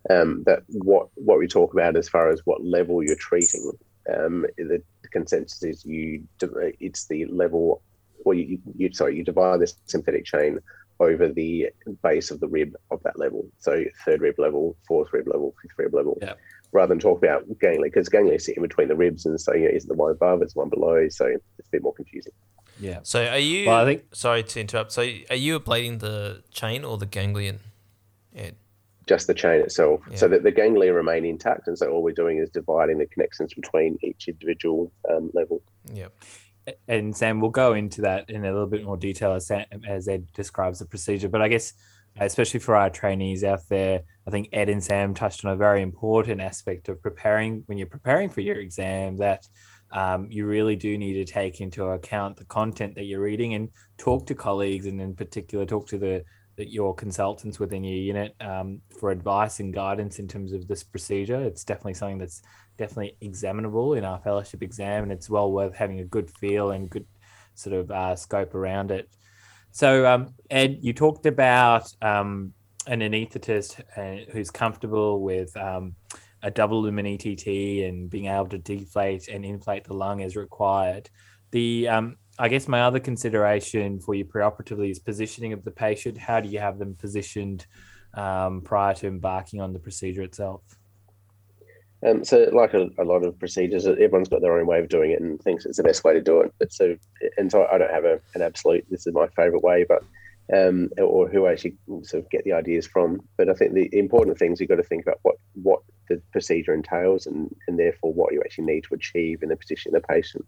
[0.09, 3.73] Um, that what what we talk about as far as what level you're treating,
[4.15, 4.81] um, the
[5.11, 6.25] consensus is you
[6.79, 7.83] it's the level,
[8.23, 10.59] or you, you sorry you divide this sympathetic chain
[11.01, 11.69] over the
[12.03, 13.45] base of the rib of that level.
[13.59, 16.17] So third rib level, fourth rib level, fifth rib level.
[16.21, 16.33] Yeah.
[16.71, 19.63] Rather than talk about ganglia, because ganglia sit in between the ribs, and so you
[19.63, 22.31] know, is the one above, it's the one below, so it's a bit more confusing.
[22.79, 22.99] yeah.
[23.03, 23.67] So are you?
[23.67, 24.91] Well, I think- Sorry to interrupt.
[24.93, 27.59] So are you ablating the chain or the ganglion?
[28.33, 28.51] Yeah.
[29.07, 32.37] Just the chain itself, so that the ganglia remain intact, and so all we're doing
[32.37, 35.61] is dividing the connections between each individual um, level.
[35.91, 36.13] Yep.
[36.87, 40.07] And Sam, we'll go into that in a little bit more detail as, Sam, as
[40.07, 41.29] Ed describes the procedure.
[41.29, 41.73] But I guess,
[42.19, 45.81] especially for our trainees out there, I think Ed and Sam touched on a very
[45.81, 49.47] important aspect of preparing when you're preparing for your exam that
[49.91, 53.69] um, you really do need to take into account the content that you're reading and
[53.97, 56.23] talk to colleagues and in particular talk to the,
[56.61, 60.83] the your consultants within your unit um, for advice and guidance in terms of this
[60.83, 61.41] procedure.
[61.41, 62.43] It's definitely something that's
[62.77, 66.89] definitely examinable in our fellowship exam, and it's well worth having a good feel and
[66.89, 67.07] good
[67.55, 69.09] sort of uh, scope around it.
[69.71, 72.53] So, um, Ed, you talked about um,
[72.85, 75.95] an anaesthetist uh, who's comfortable with um,
[76.43, 77.47] a double lumen ETT
[77.87, 81.09] and being able to deflate and inflate the lung as required.
[81.51, 86.17] The um, I guess my other consideration for you preoperatively is positioning of the patient.
[86.17, 87.65] How do you have them positioned
[88.13, 90.61] um, prior to embarking on the procedure itself?
[92.05, 95.11] Um, so, like a, a lot of procedures, everyone's got their own way of doing
[95.11, 96.53] it and thinks it's the best way to do it.
[96.57, 96.95] But so,
[97.37, 98.85] and so I don't have a, an absolute.
[98.89, 100.03] This is my favorite way, but
[100.53, 103.21] um, or who I actually sort of get the ideas from.
[103.37, 106.73] But I think the important things you've got to think about what what the procedure
[106.73, 110.07] entails and and therefore what you actually need to achieve in the position of the
[110.07, 110.45] patient.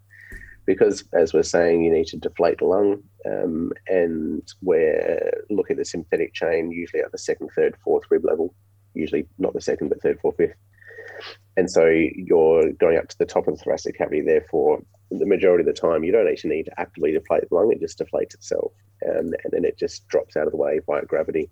[0.65, 5.79] Because as we're saying, you need to deflate the lung, um, and we're looking at
[5.79, 8.55] the sympathetic chain usually at the second, third, fourth rib level.
[8.93, 10.55] Usually not the second, but third, fourth, fifth
[11.57, 14.21] and so you're going up to the top of the thoracic cavity.
[14.21, 17.71] Therefore, the majority of the time, you don't actually need to actively deflate the lung;
[17.71, 18.73] it just deflates itself,
[19.07, 21.49] um, and then it just drops out of the way by gravity.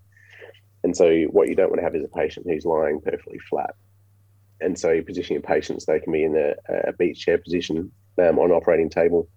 [0.82, 3.74] And so, what you don't want to have is a patient who's lying perfectly flat.
[4.62, 8.50] And so, positioning patients, they can be in a, a beach chair position um, on
[8.52, 9.28] operating table.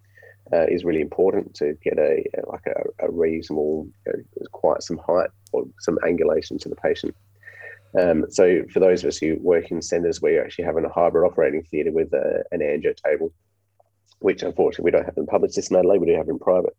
[0.54, 5.00] Uh, is really important to get a, like a, a reasonable, you know, quite some
[5.00, 7.16] height or some angulation to the patient.
[8.00, 10.90] Um, so for those of us who work in centres where you're actually having a
[10.90, 13.32] hybrid operating theatre with a, an angio table,
[14.20, 16.76] which unfortunately we don't have in public system Adelaide, we do have in private,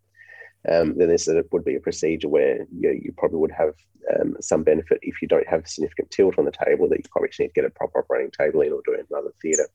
[0.69, 3.75] um, then this would be a procedure where you, you probably would have
[4.19, 7.05] um, some benefit if you don't have a significant tilt on the table that you
[7.11, 9.69] probably need to get a proper operating table in or do it in another theatre.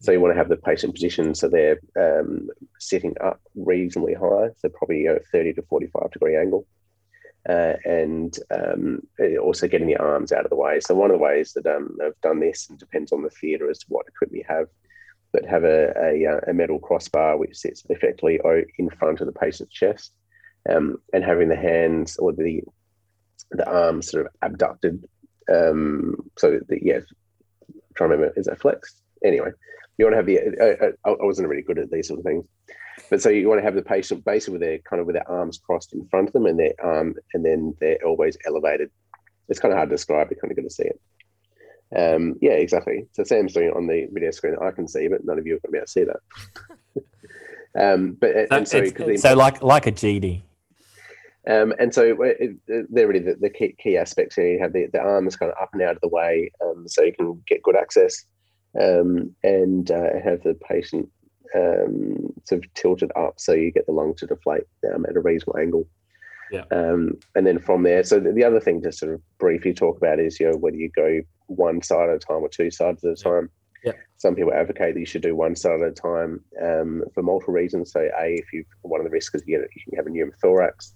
[0.00, 4.50] So you want to have the patient positioned so they're um, sitting up reasonably high,
[4.56, 6.66] so probably a 30 to 45 degree angle
[7.48, 9.00] uh, and um,
[9.40, 10.80] also getting the arms out of the way.
[10.80, 13.70] So one of the ways that um, I've done this, and depends on the theatre
[13.70, 14.68] as to what equipment you have,
[15.32, 18.40] but have a, a, a metal crossbar which sits effectively
[18.78, 20.12] in front of the patient's chest,
[20.68, 22.62] um, and having the hands or the
[23.50, 25.04] the arms sort of abducted.
[25.50, 27.04] Um, so that yes,
[27.94, 29.00] trying to remember, is that flexed?
[29.24, 29.50] Anyway,
[29.96, 30.94] you want to have the.
[31.06, 32.46] Uh, I wasn't really good at these sort of things,
[33.10, 35.30] but so you want to have the patient basically with their kind of with their
[35.30, 38.90] arms crossed in front of them and their arm and then their elbows elevated.
[39.48, 40.28] It's kind of hard to describe.
[40.30, 41.00] You're kind of going to see it.
[41.96, 43.06] Um, yeah, exactly.
[43.12, 44.56] So Sam's doing it on the video screen.
[44.60, 47.82] I can see, but none of you are going to be able to see that.
[47.94, 50.42] um, but so, and so, so like like a GD.
[51.48, 54.52] Um, and so it, it, they're really the, the key, key, aspects here.
[54.52, 57.02] You have the, the arms kind of up and out of the way, um, so
[57.02, 58.24] you can get good access,
[58.78, 61.08] um, and uh, have the patient
[61.54, 65.20] um, sort of tilted up so you get the lung to deflate um, at a
[65.20, 65.88] reasonable angle.
[66.52, 66.64] Yeah.
[66.70, 69.96] Um, and then from there, so the, the, other thing to sort of briefly talk
[69.96, 73.04] about is you know whether you go one side at a time or two sides
[73.04, 73.50] at a time.
[73.84, 73.92] Yeah.
[74.16, 77.54] Some people advocate that you should do one side at a time um, for multiple
[77.54, 77.92] reasons.
[77.92, 80.10] So, a if you one of the risks is you, get, you can have a
[80.10, 80.92] pneumothorax,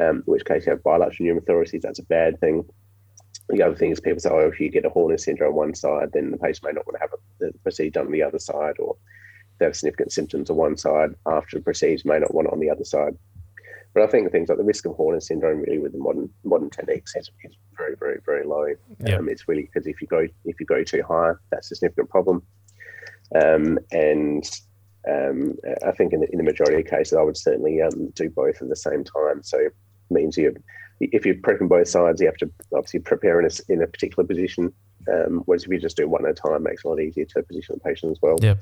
[0.00, 1.80] um, in which case you have bilateral pneumothorax.
[1.80, 2.64] That's a bad thing.
[3.48, 5.74] The other thing is people say, oh, if you get a Horner syndrome on one
[5.74, 8.38] side, then the patient may not want to have the procedure done on the other
[8.38, 8.96] side, or
[9.58, 12.60] they have significant symptoms on one side after the procedure, may not want it on
[12.60, 13.16] the other side.
[13.94, 16.70] But I think things like the risk of Horner syndrome, really, with the modern modern
[16.70, 18.66] techniques, is, is very, very, very low.
[19.04, 19.16] Yeah.
[19.16, 22.08] Um, it's really because if you go if you go too high, that's a significant
[22.08, 22.42] problem.
[23.34, 24.44] Um, and
[25.08, 28.30] um, I think in the, in the majority of cases, I would certainly um, do
[28.30, 29.42] both at the same time.
[29.42, 29.74] So it
[30.10, 30.54] means you,
[31.00, 34.26] if you're prepping both sides, you have to obviously prepare in a, in a particular
[34.26, 34.72] position.
[35.12, 37.00] Um, whereas if you just do one at a time, it makes it a lot
[37.00, 38.36] easier to position the patient as well.
[38.40, 38.54] Yeah.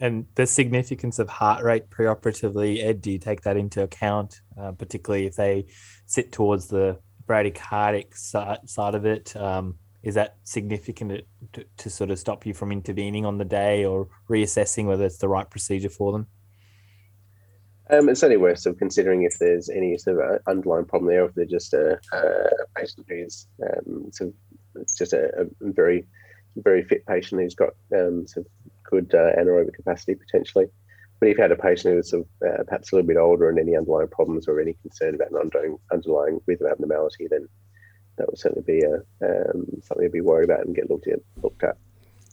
[0.00, 4.72] And the significance of heart rate preoperatively, Ed, do you take that into account, uh,
[4.72, 5.66] particularly if they
[6.06, 9.36] sit towards the bradycardic side, of it?
[9.36, 11.22] Um, is that significant
[11.52, 15.18] to, to, sort of stop you from intervening on the day or reassessing whether it's
[15.18, 16.26] the right procedure for them?
[17.90, 21.10] Um, it's only worth sort of considering if there's any sort of uh, underlying problem
[21.10, 24.34] there, or if they're just a, a patient who's um, sort of,
[24.82, 26.06] it's just a, a, very,
[26.56, 28.52] very fit patient who's got um, sort of
[28.90, 30.66] good uh, anaerobic capacity potentially.
[31.20, 33.58] But if you had a patient who was uh, perhaps a little bit older and
[33.58, 37.48] any underlying problems or any concern about an underlying, underlying rhythm abnormality, then
[38.16, 41.18] that would certainly be a, um, something to be worried about and get looked at.
[41.42, 41.76] Looked at.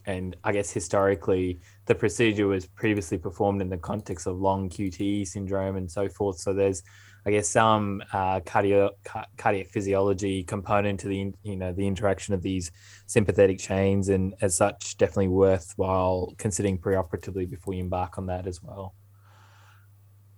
[0.05, 5.27] And I guess historically, the procedure was previously performed in the context of long QT
[5.27, 6.37] syndrome and so forth.
[6.37, 6.83] So there's
[7.25, 8.91] I guess some uh, cardio,
[9.37, 12.71] cardiac physiology component to the you know the interaction of these
[13.07, 18.61] sympathetic chains, and as such, definitely worthwhile considering preoperatively before you embark on that as
[18.61, 18.93] well.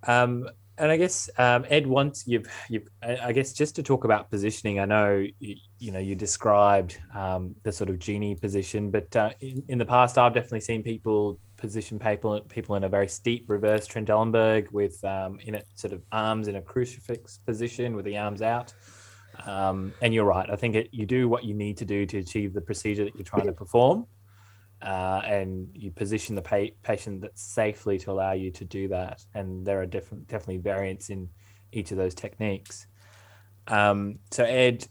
[0.04, 4.30] Um, and I guess um, Ed, once you've you've I guess just to talk about
[4.30, 9.14] positioning, I know you, you know you described um, the sort of genie position, but
[9.16, 13.08] uh, in, in the past, I've definitely seen people position people people in a very
[13.08, 18.06] steep reverse Trendelenburg with um, in a sort of arms in a crucifix position with
[18.06, 18.74] the arms out.
[19.46, 20.50] Um, and you're right.
[20.50, 23.16] I think it, you do what you need to do to achieve the procedure that
[23.16, 24.08] you're trying to perform,
[24.82, 29.24] uh, and you position the pa- patient that safely to allow you to do that.
[29.36, 31.30] And there are different, definitely variants in
[31.72, 32.88] each of those techniques.
[33.68, 34.88] Um, so Ed,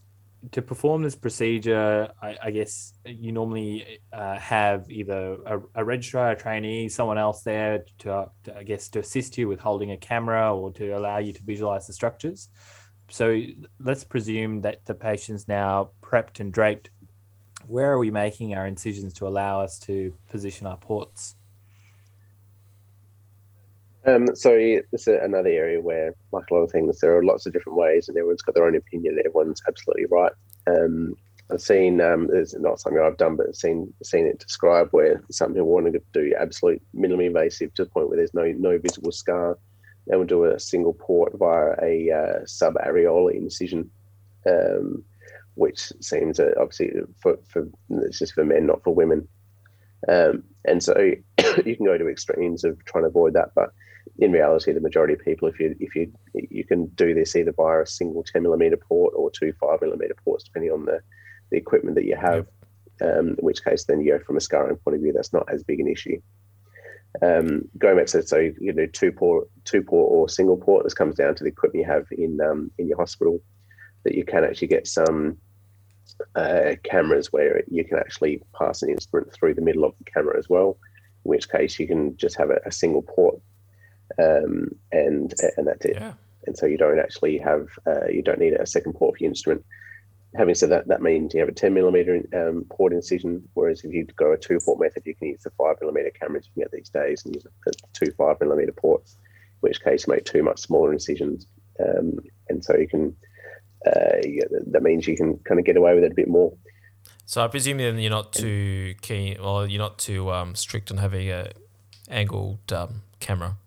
[0.51, 6.31] to perform this procedure, I, I guess you normally uh, have either a, a, registrar,
[6.31, 9.97] a trainee, someone else there to, to, I guess, to assist you with holding a
[9.97, 12.49] camera or to allow you to visualize the structures.
[13.09, 13.41] So
[13.79, 16.89] let's presume that the patient's now prepped and draped.
[17.65, 21.35] Where are we making our incisions to allow us to position our ports?
[24.07, 24.51] Um, so
[24.91, 27.77] this is another area where, like a lot of things, there are lots of different
[27.77, 29.19] ways, and everyone's got their own opinion.
[29.19, 30.31] Everyone's absolutely right.
[30.65, 31.15] Um,
[31.51, 35.21] I've seen um, it's not something I've done, but I've seen seen it described where
[35.29, 38.77] some people want to do absolute minimally invasive to the point where there's no no
[38.77, 39.57] visible scar.
[40.07, 43.89] They will do a single port via a uh, subareolar incision,
[44.49, 45.03] um,
[45.55, 46.91] which seems uh, obviously
[47.21, 49.27] for, for it's just for men, not for women.
[50.07, 50.95] Um, and so
[51.65, 53.73] you can go to extremes of trying to avoid that, but
[54.19, 57.51] in reality, the majority of people, if you if you you can do this either
[57.51, 60.99] via a single 10 millimeter port or two five millimeter ports, depending on the,
[61.51, 62.47] the equipment that you have.
[62.99, 65.47] Um, in which case, then you go from a scarring point of view, that's not
[65.53, 66.19] as big an issue.
[67.21, 70.83] Um, going back to so you know two port, two port or single port.
[70.83, 73.39] This comes down to the equipment you have in um, in your hospital.
[74.03, 75.37] That you can actually get some
[76.35, 80.37] uh, cameras where you can actually pass an instrument through the middle of the camera
[80.37, 80.77] as well.
[81.25, 83.39] In which case, you can just have a, a single port
[84.19, 85.97] um, and and that's it.
[85.99, 86.13] Yeah.
[86.45, 89.29] And so you don't actually have uh, you don't need a second port for your
[89.29, 89.65] instrument.
[90.35, 93.93] Having said that, that means you have a 10 millimeter um, port incision, whereas if
[93.93, 96.63] you go a two port method, you can use the five millimeter cameras you can
[96.63, 100.25] get these days and use the two five millimeter ports, in which case you make
[100.25, 101.47] two much smaller incisions.
[101.79, 103.15] Um, and so you can,
[103.85, 104.21] uh,
[104.67, 106.53] that means you can kind of get away with it a bit more.
[107.25, 110.97] So I presume then you're not too keen, or you're not too um, strict on
[110.97, 111.51] having a
[112.09, 113.57] angled um, camera.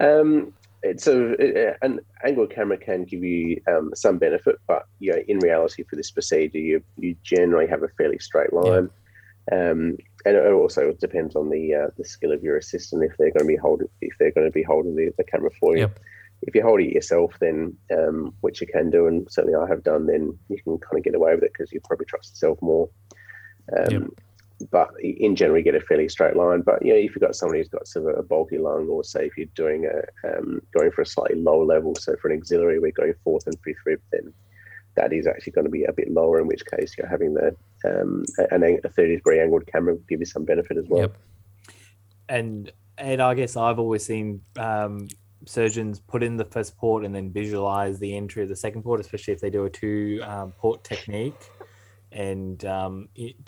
[0.00, 5.22] Um, it's a an angled camera can give you um, some benefit, but you know,
[5.28, 8.90] in reality, for this procedure, you you generally have a fairly straight line.
[9.52, 13.30] Um, and it also depends on the uh, the skill of your assistant if they're
[13.30, 15.82] going to be holding if they're going to be holding the, the camera for you.
[15.82, 16.00] Yep.
[16.42, 19.82] If you hold it yourself, then um, which you can do, and certainly I have
[19.82, 22.60] done, then you can kind of get away with it because you probably trust yourself
[22.60, 22.90] more.
[23.74, 24.02] Um, Yep.
[24.70, 26.62] But in general, you get a fairly straight line.
[26.62, 29.04] But you know, if you've got somebody who's got sort of a bulky lung, or
[29.04, 32.38] say if you're doing a um, going for a slightly lower level, so for an
[32.38, 34.32] axillary, we're going fourth and fifth rib, then
[34.96, 36.40] that is actually going to be a bit lower.
[36.40, 37.54] In which case, you're having the
[37.84, 41.02] um, an, a 30 degree angled camera give you some benefit as well.
[41.02, 41.16] Yep.
[42.28, 45.08] and and I guess I've always seen um,
[45.46, 49.00] surgeons put in the first port and then visualize the entry of the second port,
[49.00, 51.50] especially if they do a two um, port technique.
[52.12, 53.44] And um, it,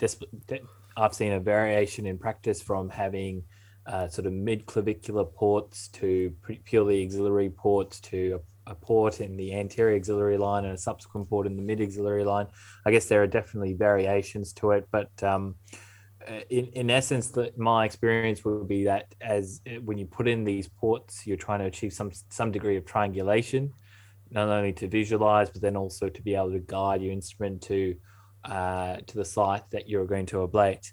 [0.97, 3.43] I've seen a variation in practice from having
[3.87, 6.35] uh, sort of mid clavicular ports to
[6.65, 11.29] purely axillary ports to a, a port in the anterior axillary line and a subsequent
[11.29, 12.47] port in the mid axillary line.
[12.85, 15.55] I guess there are definitely variations to it, but um,
[16.27, 20.27] uh, in, in essence, that my experience would be that as uh, when you put
[20.27, 23.73] in these ports, you're trying to achieve some some degree of triangulation,
[24.31, 27.95] not only to visualize, but then also to be able to guide your instrument to
[28.47, 30.93] uh, to the site that you're going to ablate.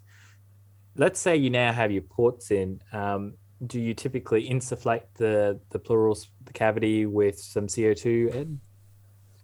[0.95, 2.82] Let's say you now have your ports in.
[2.91, 3.34] Um,
[3.66, 8.60] do you typically insufflate the the pleural the cavity with some CO2, Ed?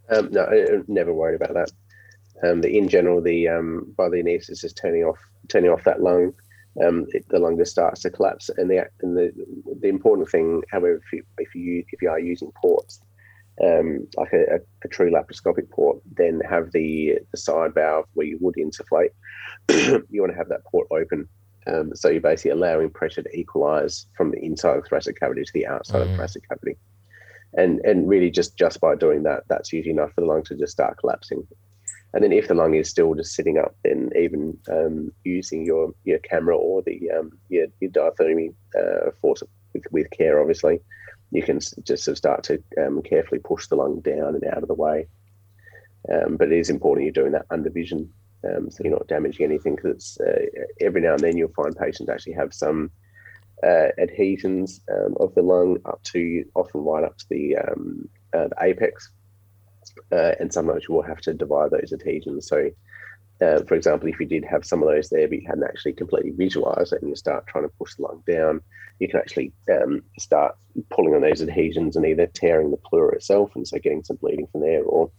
[0.10, 1.72] Um, no, I'm never worried about that.
[2.44, 6.02] Um, the, in general, the um, by the anaesthetist is turning off turning off that
[6.02, 6.34] lung,
[6.84, 8.50] um, it, the lung just starts to collapse.
[8.58, 9.32] And the and the
[9.82, 13.02] the important thing, however, if you if you if you are using ports,
[13.64, 18.28] um, like a, a, a true laparoscopic port, then have the the side valve where
[18.28, 19.12] you would insufflate.
[20.10, 21.28] you want to have that port open.
[21.68, 25.44] Um, so you're basically allowing pressure to equalize from the inside of the thoracic cavity
[25.44, 26.12] to the outside of Mhm.
[26.12, 26.78] the thoracic cavity
[27.56, 30.56] and and really just just by doing that that's usually enough for the lung to
[30.56, 31.46] just start collapsing
[32.14, 35.94] and then if the lung is still just sitting up then even um, using your
[36.04, 39.42] your camera or the um, your, your diathermy uh, force
[39.74, 40.80] with, with care obviously
[41.32, 44.62] you can just sort of start to um, carefully push the lung down and out
[44.62, 45.08] of the way
[46.12, 48.12] um, but it is important you're doing that under vision
[48.48, 50.46] um, so you're not damaging anything because uh,
[50.80, 52.90] every now and then you'll find patients actually have some
[53.64, 58.48] uh, adhesions um, of the lung up to often right up to the, um, uh,
[58.48, 59.12] the apex.
[60.12, 62.48] Uh, and sometimes you will have to divide those adhesions.
[62.48, 62.70] So,
[63.42, 65.94] uh, for example, if you did have some of those there, but you hadn't actually
[65.94, 68.62] completely visualized it and you start trying to push the lung down,
[69.00, 70.56] you can actually um, start
[70.90, 74.48] pulling on those adhesions and either tearing the pleura itself and so getting some bleeding
[74.52, 75.10] from there, or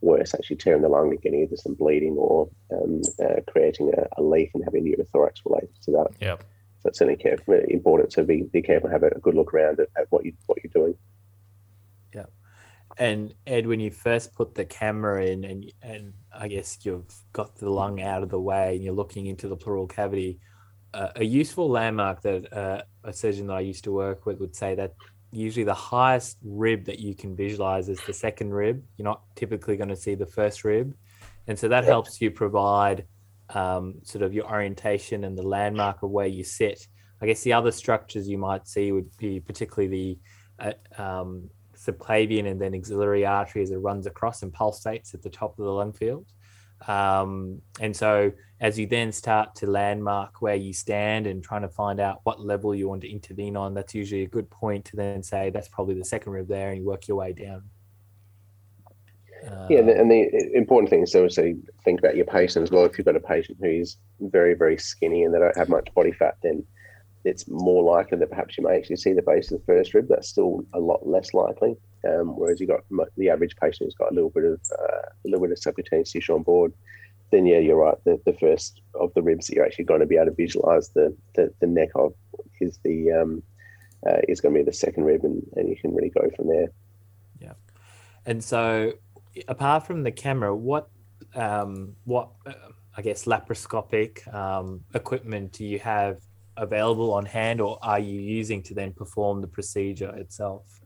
[0.00, 4.20] worse, actually tearing the lung and getting either some bleeding or um, uh, creating a,
[4.20, 6.08] a leak and having pneumothorax related to that.
[6.20, 6.44] Yep.
[6.80, 7.36] So it's certainly care,
[7.68, 10.32] important to be be careful, and have a good look around at, at what you
[10.46, 10.96] what you're doing.
[12.98, 17.56] And Ed, when you first put the camera in, and and I guess you've got
[17.56, 20.40] the lung out of the way, and you're looking into the pleural cavity,
[20.92, 24.56] uh, a useful landmark that uh, a surgeon that I used to work with would
[24.56, 24.94] say that
[25.30, 28.82] usually the highest rib that you can visualize is the second rib.
[28.96, 30.92] You're not typically going to see the first rib,
[31.46, 33.04] and so that helps you provide
[33.50, 36.86] um, sort of your orientation and the landmark of where you sit.
[37.20, 40.18] I guess the other structures you might see would be particularly
[40.58, 45.22] the uh, um, subclavian and then axillary artery as it runs across and pulsates at
[45.22, 46.26] the top of the lung field.
[46.86, 51.68] Um, and so, as you then start to landmark where you stand and trying to
[51.68, 54.96] find out what level you want to intervene on, that's usually a good point to
[54.96, 57.62] then say that's probably the second rib there, and you work your way down.
[59.70, 61.54] Yeah, and Uh, the, and the important thing is to also
[61.84, 62.84] think about your patient as well.
[62.84, 66.12] If you've got a patient who's very, very skinny and they don't have much body
[66.12, 66.64] fat, then
[67.28, 70.06] it's more likely that perhaps you may actually see the base of the first rib.
[70.08, 71.76] That's still a lot less likely.
[72.08, 72.84] Um, whereas you've got
[73.16, 76.12] the average patient who's got a little bit of uh, a little bit of subcutaneous
[76.12, 76.72] tissue on board,
[77.30, 77.96] then yeah, you're right.
[78.04, 80.90] The, the first of the ribs that you're actually going to be able to visualize
[80.90, 82.14] the the, the neck of
[82.60, 83.42] is the um,
[84.06, 86.48] uh, is going to be the second rib, and, and you can really go from
[86.48, 86.68] there.
[87.40, 87.54] Yeah,
[88.24, 88.92] and so,
[89.48, 90.88] apart from the camera, what
[91.34, 92.52] um, what uh,
[92.96, 96.18] I guess laparoscopic um, equipment do you have
[96.58, 100.80] available on hand, or are you using to then perform the procedure itself?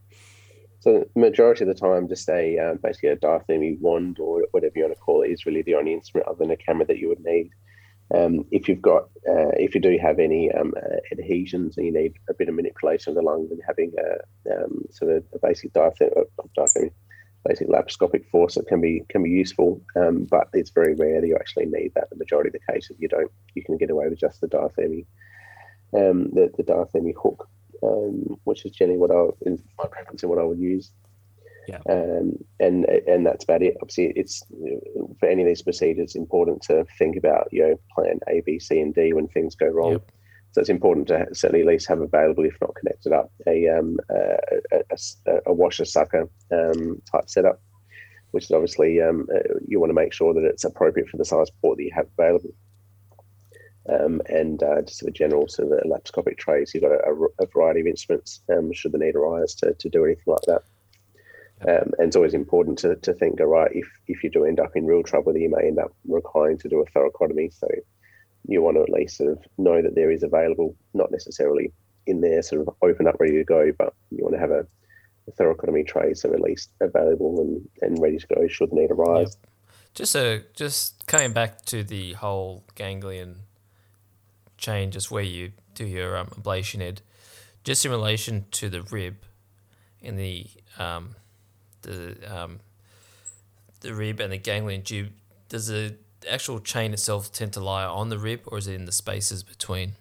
[0.81, 4.85] So majority of the time, just a uh, basically a diathermy wand or whatever you
[4.85, 7.09] want to call it is really the only instrument other than a camera that you
[7.09, 7.51] would need.
[8.13, 11.93] Um, if you've got, uh, if you do have any um, uh, adhesions and you
[11.93, 15.39] need a bit of manipulation of the lung, then having a um, sort of a
[15.39, 16.27] basic diathermy,
[16.59, 16.91] diathermy
[17.45, 21.27] basic laparoscopic force that can be can be useful, um, but it's very rare that
[21.27, 22.11] you actually need that.
[22.11, 25.07] The majority of the cases you don't, you can get away with just the diathermy,
[25.97, 27.49] um, the, the diathermy hook,
[27.83, 30.91] um, which is generally what I in my preference and what I would use.
[31.69, 31.81] Yeah.
[31.89, 33.77] Um, and and that's about it.
[33.81, 34.43] Obviously, it's
[35.21, 38.81] for any of these procedures important to think about you know plan A, B, C,
[38.81, 39.93] and D when things go wrong.
[39.93, 40.11] Yep.
[40.53, 43.97] So it's important to certainly at least have available, if not connected up, a um,
[44.11, 44.37] a,
[44.73, 47.61] a, a, a washer sucker um, type setup,
[48.33, 51.25] which is obviously um, uh, you want to make sure that it's appropriate for the
[51.25, 52.51] size port that you have available.
[53.89, 57.81] Um, and uh, just a general sort of laparoscopic trays, you've got a, a variety
[57.81, 60.63] of instruments um, should the need arise to, to do anything like that.
[61.69, 64.61] Um, and it's always important to, to think, all right, if, if you do end
[64.61, 67.53] up in real trouble, you may end up requiring to do a thoracotomy.
[67.53, 67.69] So
[68.47, 71.73] you want to at least sort of know that there is available, not necessarily
[72.07, 74.67] in there sort of open up, ready to go, but you want to have a,
[75.29, 78.91] a thoracotomy tray so at least available and, and ready to go should the need
[78.91, 79.37] arise.
[79.41, 79.51] Yep.
[79.95, 83.37] Just uh, just coming back to the whole ganglion
[84.63, 87.03] chain, just where you do your um, ablation ed,
[87.65, 89.17] just in relation to the rib
[90.01, 90.47] in the
[90.79, 91.17] um,
[91.83, 92.61] the um,
[93.81, 95.11] the rib and the ganglion tube,
[95.49, 95.97] does the
[96.31, 99.43] actual chain itself tend to lie on the rib, or is it in the spaces
[99.43, 99.93] between?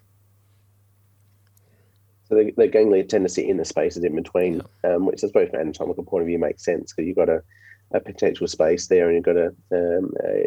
[2.29, 4.95] So the, the ganglia tend to sit in the spaces in between, yeah.
[4.95, 7.27] um, which I suppose from an anatomical point of view makes sense because you've got
[7.27, 7.43] a,
[7.91, 10.45] a potential space there and you've got a, um, a,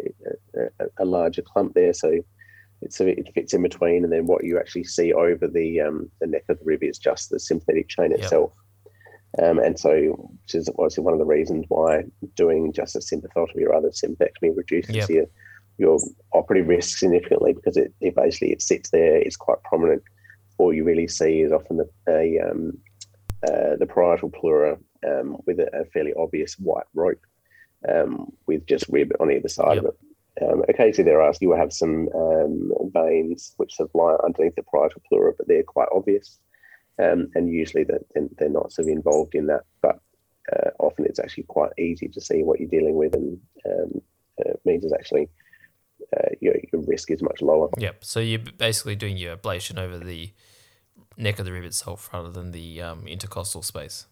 [0.79, 1.93] a, a, larger clump there.
[1.93, 2.21] So
[2.81, 4.03] it's, it fits in between.
[4.03, 6.97] And then what you actually see over the, um, the neck of the rib is
[6.97, 8.19] just the sympathetic chain Yep.
[8.19, 8.51] itself.
[9.41, 9.91] Um, and so,
[10.43, 12.03] which is obviously one of the reasons why
[12.35, 15.09] doing just a sympathotomy rather than sympathectomy reduces Yep.
[15.09, 15.25] your
[15.77, 15.99] your
[16.33, 20.01] operative risk significantly because it, it basically it sits there, it's quite prominent.
[20.57, 22.77] All you really see is often the a, um,
[23.43, 27.19] uh, the parietal pleura um, with a, a fairly obvious white rope
[27.89, 29.97] um, with just rib on either side of it.
[30.41, 34.63] Um, occasionally, there are you will have some um, veins which of lie underneath the
[34.63, 36.39] parietal pleura, but they're quite obvious,
[37.01, 38.01] um, and usually they're,
[38.37, 39.61] they're not sort of involved in that.
[39.81, 39.99] But
[40.51, 44.01] uh, often it's actually quite easy to see what you're dealing with, and um,
[44.39, 45.29] uh, means it's actually
[46.15, 47.69] uh, your, your risk is much lower.
[47.77, 48.03] Yep.
[48.03, 50.33] So you're basically doing your ablation over the
[51.17, 54.05] neck of the rib itself rather than the um, intercostal space.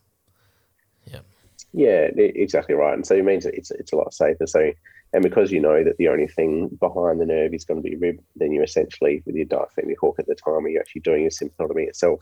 [1.12, 1.26] Yep.
[1.74, 2.94] Yeah, exactly right.
[2.94, 4.46] And so it means it's it's a lot safer.
[4.46, 4.72] So,
[5.12, 7.96] and because you know that the only thing behind the nerve is going to be
[7.96, 11.22] rib, then you essentially with your diaphragmatic hook at the time where you're actually doing
[11.24, 12.20] your sympathotomy itself,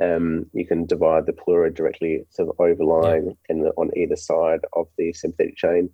[0.00, 4.86] um, you can divide the pleura directly sort of overlying and on either side of
[4.98, 5.90] the sympathetic chain,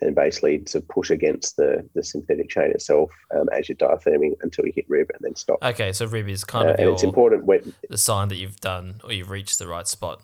[0.00, 4.64] and basically to push against the the sympathetic chain itself um, as you're diatherming until
[4.64, 5.58] you hit rib and then stop.
[5.62, 8.60] Okay, so rib is kind Uh, of your, it's important when the sign that you've
[8.60, 10.22] done or you've reached the right spot.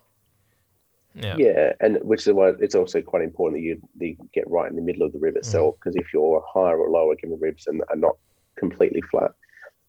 [1.17, 1.37] Yeah.
[1.39, 4.77] Yeah, and which is why it's also quite important that you, you get right in
[4.77, 5.77] the middle of the rib itself.
[5.79, 8.17] Because if you're higher or lower, given the ribs and are not
[8.57, 9.33] completely flat,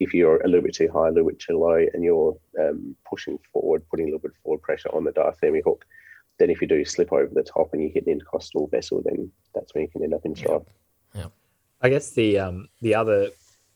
[0.00, 2.96] if you're a little bit too high, a little bit too low, and you're um,
[3.08, 5.84] pushing forward, putting a little bit of forward pressure on the diathermy hook,
[6.38, 9.30] then if you do slip over the top and you hit an intercostal vessel, then
[9.54, 10.68] that's when you can end up in stripe.
[11.80, 13.30] I guess the um the other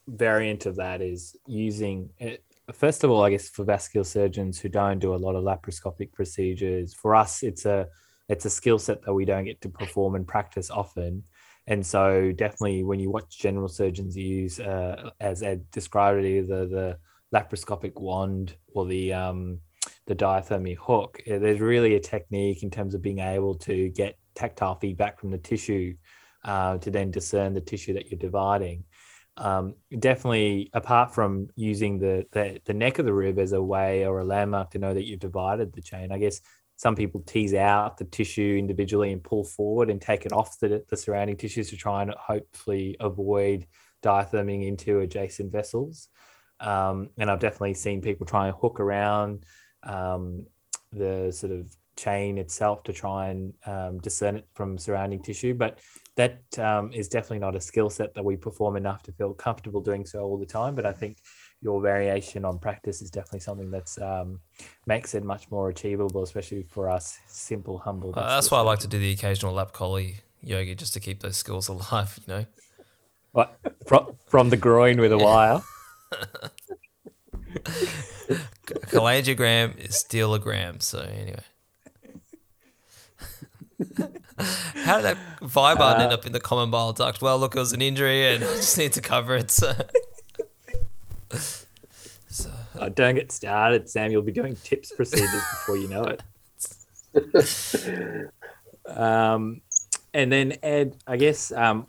[0.08, 2.42] variant of that is using it.
[2.70, 6.12] First of all, I guess for vascular surgeons who don't do a lot of laparoscopic
[6.12, 7.88] procedures, for us it's a
[8.28, 11.24] it's a skill set that we don't get to perform and practice often.
[11.66, 16.66] And so definitely when you watch general surgeons use uh, as Ed described it, either
[16.66, 16.98] the
[17.34, 19.60] laparoscopic wand or the um,
[20.06, 24.18] the diathermy hook, eh, there's really a technique in terms of being able to get
[24.34, 25.94] tactile feedback from the tissue
[26.44, 28.84] uh, to then discern the tissue that you're dividing.
[29.36, 34.06] Um, definitely, apart from using the, the the neck of the rib as a way
[34.06, 36.40] or a landmark to know that you've divided the chain, I guess
[36.76, 40.84] some people tease out the tissue individually and pull forward and take it off the,
[40.88, 43.66] the surrounding tissues to try and hopefully avoid
[44.02, 46.08] diatherming into adjacent vessels.
[46.60, 49.44] Um, and I've definitely seen people try and hook around
[49.82, 50.46] um,
[50.92, 55.54] the sort of chain itself to try and um, discern it from surrounding tissue.
[55.54, 55.78] But
[56.16, 59.80] that um, is definitely not a skill set that we perform enough to feel comfortable
[59.80, 60.74] doing so all the time.
[60.74, 61.18] But I think
[61.62, 64.40] your variation on practice is definitely something that's um,
[64.86, 68.12] makes it much more achievable, especially for us simple, humble.
[68.16, 71.20] Uh, that's why I like to do the occasional lap collie yoga just to keep
[71.20, 72.46] those skills alive, you know?
[73.30, 75.62] What, from, from the groin with a wire.
[78.66, 80.80] Cholangiogram is still a gram.
[80.80, 81.40] So, anyway.
[84.84, 87.22] How did that vibe Uh, end up in the common bile duct?
[87.22, 89.50] Well, look, it was an injury and I just need to cover it.
[91.30, 91.48] So.
[92.28, 94.10] so Oh, don't get started, Sam.
[94.10, 96.22] You'll be doing TIPS procedures before you know it.
[98.86, 99.60] Um,
[100.14, 101.86] and then Ed, I guess um,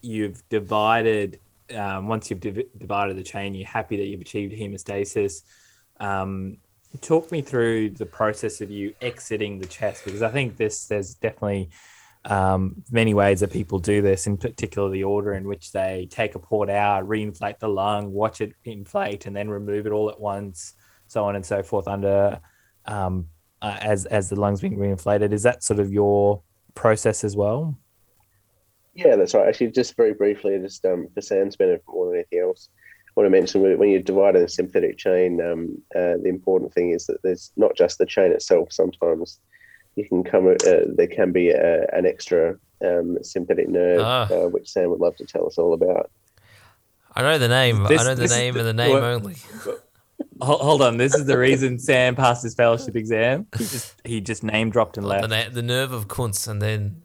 [0.00, 1.40] you've divided.
[1.74, 5.42] Um, once you've div- divided the chain, you're happy that you've achieved hemostasis.
[5.98, 6.58] Um,
[7.00, 11.14] talk me through the process of you exiting the chest because I think this there's
[11.14, 11.68] definitely
[12.26, 16.34] um, many ways that people do this, in particular the order in which they take
[16.34, 20.20] a port out, reinflate the lung, watch it inflate, and then remove it all at
[20.20, 20.74] once,
[21.06, 22.40] so on and so forth under
[22.86, 23.28] um,
[23.62, 25.32] uh, as as the lungs being reinflated.
[25.32, 26.42] Is that sort of your
[26.74, 27.78] process as well?
[28.94, 29.46] Yeah, that's right.
[29.46, 32.70] Actually, just very briefly, just um, for Sam's benefit more than anything else,
[33.08, 36.90] I want to mention when you divide a sympathetic chain, um, uh, the important thing
[36.90, 38.72] is that there's not just the chain itself.
[38.72, 39.40] Sometimes
[39.96, 40.54] you can come, uh,
[40.86, 44.28] there can be a, an extra um, sympathetic nerve, ah.
[44.32, 46.10] uh, which Sam would love to tell us all about.
[47.14, 47.82] I know the name.
[47.84, 49.36] This, I know the name and the name only.
[50.40, 53.46] Hold on, this is the reason Sam passed his fellowship exam.
[53.56, 55.22] He just he just name dropped and left.
[55.22, 57.02] The, na- the nerve of Kunz, and then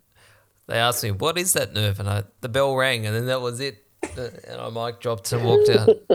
[0.67, 3.41] they asked me, "What is that nerve?" And I the bell rang, and then that
[3.41, 3.85] was it.
[4.17, 5.87] And I mic dropped and walked out.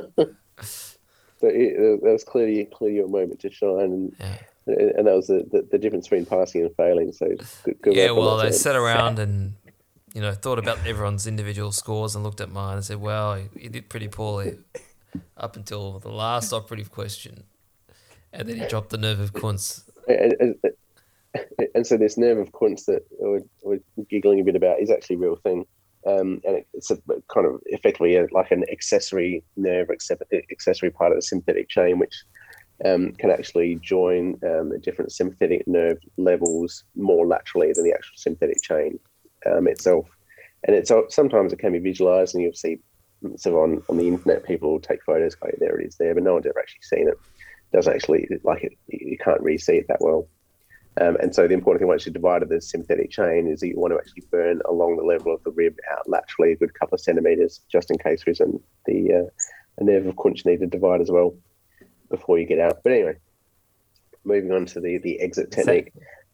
[0.60, 4.38] so it, that was clearly clearly your moment to shine, and yeah.
[4.66, 7.12] And that was the, the, the, difference between passing and failing.
[7.12, 7.28] So
[7.62, 9.54] good, good yeah, well, they sat around and
[10.14, 13.68] you know thought about everyone's individual scores and looked at mine and said, "Well, you
[13.68, 14.58] did pretty poorly."
[15.36, 17.44] up until the last operative question,
[18.32, 19.84] and then he dropped the nerve of Kunz.
[20.08, 20.54] And, and,
[21.74, 25.16] and, so this nerve of Kunz that we're, we're, giggling a bit about is actually
[25.16, 25.66] a real thing.
[26.06, 26.98] Um, and it's a
[27.32, 32.14] kind of effectively a, like an accessory nerve, accessory part of the sympathetic chain, which
[32.84, 38.62] um, can actually join um, different sympathetic nerve levels more laterally than the actual sympathetic
[38.62, 38.98] chain
[39.46, 40.06] um, itself.
[40.64, 42.78] And it's sometimes it can be visualized, and you'll see
[43.36, 46.34] so on on the internet, people take photos, go, there it is there, but no
[46.34, 47.18] one's ever actually seen it.
[47.72, 48.72] doesn't actually like it.
[48.88, 50.28] You can't really see it that well.
[50.98, 53.78] Um, and so the important thing once you divide the sympathetic chain is that you
[53.78, 56.94] want to actually burn along the level of the rib out laterally a good couple
[56.94, 59.30] of centimeters, just in case there isn't the uh,
[59.78, 61.34] a nerve of Kunz need to divide as well
[62.08, 62.78] before you get out.
[62.82, 63.16] But anyway,
[64.24, 65.92] moving on to the the exit technique.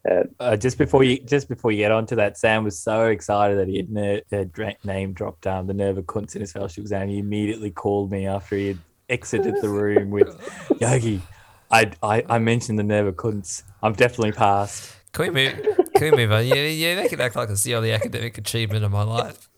[0.09, 3.59] Uh, uh, just before you just before you get onto that, Sam was so excited
[3.59, 6.83] that he had, ner- had name dropped down the nerve of Kunz in his fellowship
[6.83, 7.09] exam.
[7.09, 10.29] He immediately called me after he had exited the room with
[10.81, 11.23] Yogi.
[11.71, 13.63] I, I, I mentioned the nerve of Kunz.
[13.83, 14.95] I'm definitely passed.
[15.13, 15.79] Can we move?
[15.95, 16.47] Can we move on?
[16.47, 16.97] Yeah, yeah.
[16.97, 19.49] Make it act like it's the only academic achievement of my life.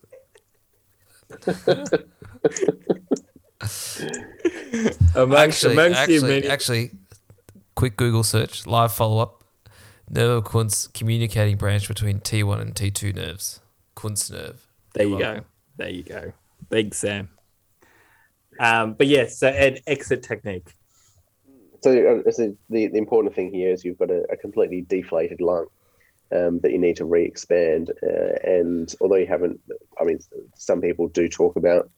[5.15, 6.91] amongst, actually, amongst actually, actually,
[7.75, 9.43] quick Google search, live follow up
[10.09, 13.59] nerve Kunz communicating branch between T1 and T2 nerves.
[13.95, 14.67] Kunz nerve.
[14.93, 15.41] There you go.
[15.77, 16.33] There you go.
[16.69, 17.29] Big Sam.
[18.59, 20.73] Um, but yes, so an exit technique.
[21.81, 25.41] So, uh, so the, the important thing here is you've got a, a completely deflated
[25.41, 25.67] lung
[26.31, 27.91] um, that you need to re-expand.
[28.01, 29.59] Uh, and although you haven't,
[29.99, 30.19] I mean,
[30.55, 31.89] some people do talk about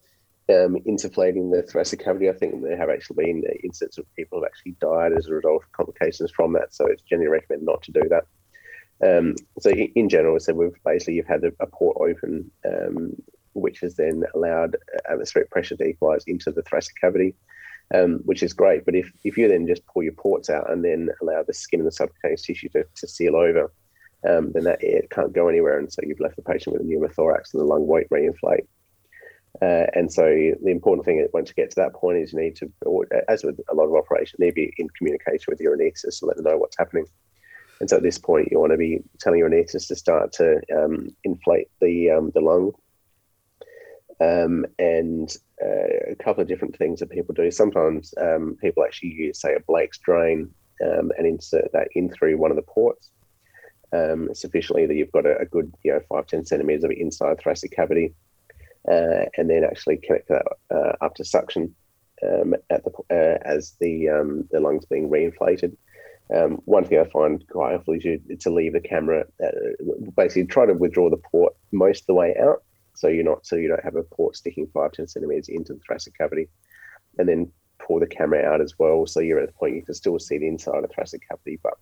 [0.49, 2.29] um, the thoracic cavity.
[2.29, 5.33] I think there have actually been instances of people who have actually died as a
[5.33, 6.73] result of complications from that.
[6.73, 8.25] So it's generally recommended not to do that.
[9.05, 13.15] Um, so in general, so we've basically you've had a, a port open, um,
[13.53, 14.77] which has then allowed
[15.09, 17.35] atmospheric pressure to equalize into the thoracic cavity,
[17.93, 18.85] um, which is great.
[18.85, 21.81] But if, if you then just pull your ports out and then allow the skin
[21.81, 23.71] and the subcutaneous tissue to, to seal over,
[24.27, 26.85] um, then that air can't go anywhere, and so you've left the patient with a
[26.85, 28.65] pneumothorax and the lung won't reinflate.
[29.61, 32.55] Uh, and so the important thing once you get to that point is you need
[32.55, 32.71] to,
[33.27, 36.25] as with a lot of operations, need to be in communication with your anaesthetist to
[36.27, 37.05] let them know what's happening.
[37.79, 40.61] And so at this point, you want to be telling your anaesthetist to start to
[40.75, 42.73] um, inflate the um, the lung.
[44.19, 47.51] Um, and uh, a couple of different things that people do.
[47.51, 50.51] Sometimes um, people actually use, say, a Blake's drain
[50.83, 53.11] um, and insert that in through one of the ports
[53.93, 57.39] um, sufficiently that you've got a, a good, you know, five ten centimeters of inside
[57.39, 58.15] thoracic cavity
[58.89, 61.73] uh, and then actually connect that uh, up to suction
[62.23, 65.75] um, at the uh, as the um, the lungs being reinflated.
[66.35, 69.49] Um, one thing I find quite helpful is you, to leave the camera, uh,
[70.17, 72.63] basically try to withdraw the port most of the way out,
[72.95, 75.79] so you're not so you don't have a port sticking five ten centimeters into the
[75.87, 76.49] thoracic cavity,
[77.17, 79.93] and then pull the camera out as well, so you're at the point you can
[79.93, 81.75] still see the inside of the thoracic cavity, but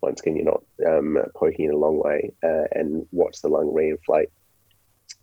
[0.00, 3.66] once again you're not um, poking it a long way, uh, and watch the lung
[3.66, 4.30] reinflate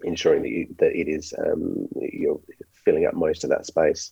[0.03, 2.39] ensuring that, you, that it is um, you're
[2.85, 4.11] filling up most of that space.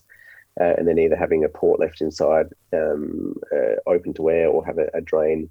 [0.59, 4.65] Uh, and then either having a port left inside um, uh, open to air or
[4.65, 5.49] have a, a, drain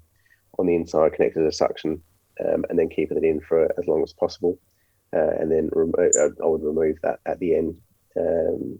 [0.59, 1.99] on the inside connected to suction
[2.45, 4.59] um, and then keeping it in for as long as possible.
[5.15, 7.75] Uh, and then rem- uh, I would remove that at the end
[8.17, 8.77] um,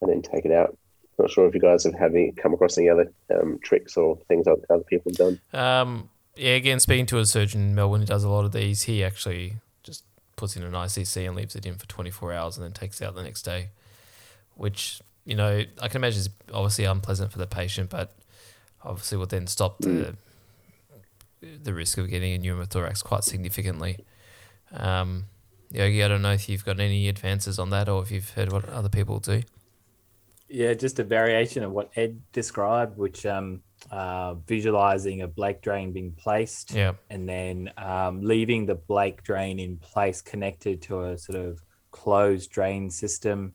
[0.00, 0.76] and then take it out.
[1.18, 4.18] Not sure if you guys have had any, come across any other um, tricks or
[4.28, 5.40] things other people have done.
[5.52, 8.82] Um, yeah, again, speaking to a surgeon in Melbourne who does a lot of these,
[8.82, 9.56] he actually
[10.36, 13.06] puts in an ICC and leaves it in for 24 hours and then takes it
[13.06, 13.70] out the next day,
[14.54, 18.14] which, you know, I can imagine is obviously unpleasant for the patient, but
[18.84, 20.16] obviously would then stop the
[21.62, 23.98] the risk of getting a pneumothorax quite significantly.
[24.72, 25.26] Um,
[25.70, 28.52] Yogi, I don't know if you've got any advances on that or if you've heard
[28.52, 29.42] what other people do.
[30.48, 35.92] Yeah, just a variation of what Ed described, which um, uh, visualizing a Blake drain
[35.92, 36.92] being placed, Yeah.
[37.10, 41.60] and then um, leaving the Blake drain in place, connected to a sort of
[41.90, 43.54] closed drain system,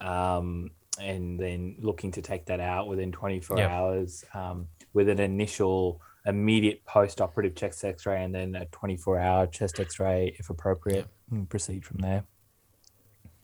[0.00, 3.70] um, and then looking to take that out within 24 Yep.
[3.70, 10.36] hours um, with an initial immediate post-operative chest X-ray, and then a 24-hour chest X-ray
[10.38, 12.24] if appropriate, and proceed from there.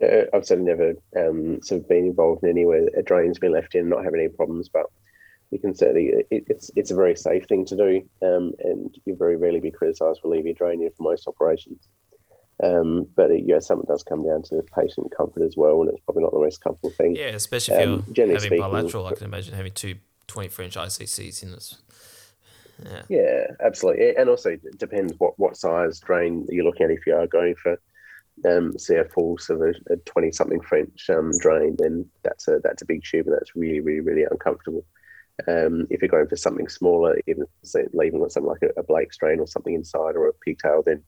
[0.01, 3.75] Uh, I've certainly never um, sort of been involved in anywhere a drain's been left
[3.75, 4.87] in not having any problems, but
[5.51, 9.17] you can certainly it, it's it's a very safe thing to do, um, and you
[9.17, 11.89] very rarely be criticised for leaving a drain in for most operations.
[12.63, 16.01] Um, but it, yeah, something does come down to patient comfort as well, and it's
[16.05, 17.15] probably not the most comfortable thing.
[17.15, 19.07] Yeah, especially if Um, you're having speaking- bilateral.
[19.07, 19.95] I can imagine having two
[20.27, 21.77] 24 inch ICCs in this.
[22.85, 23.03] Yeah.
[23.09, 26.91] Yeah, absolutely, and also it depends what what size drain you're looking at.
[26.93, 27.81] If you are going for
[28.45, 32.61] um, say a full sort of a twenty something French um, drain, then that's a
[32.63, 34.85] that's a big tube, and that's really really really uncomfortable.
[35.47, 38.83] Um, if you're going for something smaller, even say leaving with something like a, a
[38.83, 41.03] Blake's drain or something inside or a pigtail, then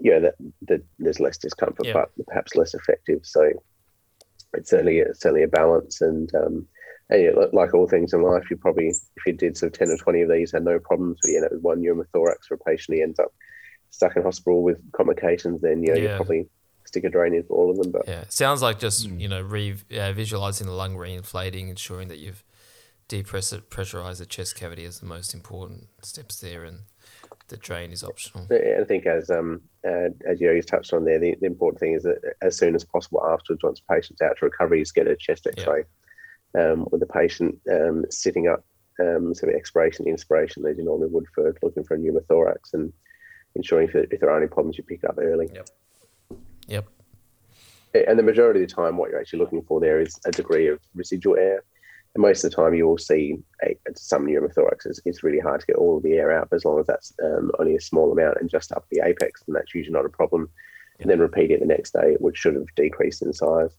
[0.00, 0.34] yeah, that,
[0.68, 1.92] that there's less discomfort, Yeah.
[1.94, 3.20] but perhaps less effective.
[3.24, 3.50] So
[4.54, 6.66] it's certainly it's certainly a balance, and um,
[7.08, 9.90] and yeah, like all things in life, you probably if you did sort of ten
[9.90, 12.54] or twenty of these, had no problems, but you end up with one pneumothorax for
[12.54, 13.32] a patient, he ends up
[13.90, 15.60] stuck in hospital with complications.
[15.60, 16.16] Then yeah, you Yeah.
[16.16, 16.46] probably
[16.86, 17.90] stick a drain in for all of them.
[17.90, 18.20] But Yeah.
[18.20, 19.20] It sounds like just, Mm.
[19.20, 22.42] you know, re- uh, visualizing the lung reinflating, ensuring that you've
[23.10, 26.78] depressurized the chest cavity is the most important steps there, and
[27.48, 28.46] the drain is optional.
[28.50, 32.04] I think as um uh, as Yogi's touched on there, the, the important thing is
[32.04, 35.16] that as soon as possible afterwards, once the patient's out to recovery, is get a
[35.16, 35.84] chest X-ray
[36.58, 38.64] um, with the patient um, sitting up,
[39.00, 42.92] um, so expiration, inspiration, as you normally would for looking for a pneumothorax, and
[43.54, 45.48] ensuring if, if there are any problems, you pick it up early.
[45.52, 45.68] Yep.
[46.68, 46.86] Yep.
[48.06, 50.68] And the majority of the time, what you're actually looking for there is a degree
[50.68, 51.64] of residual air.
[52.14, 54.86] And most of the time, you will see a, some pneumothorax.
[54.86, 56.86] It's, it's really hard to get all of the air out, but as long as
[56.86, 60.06] that's um, only a small amount and just up the apex, then that's usually not
[60.06, 60.50] a problem.
[60.98, 63.70] And then repeat it the next day, which should have decreased in size.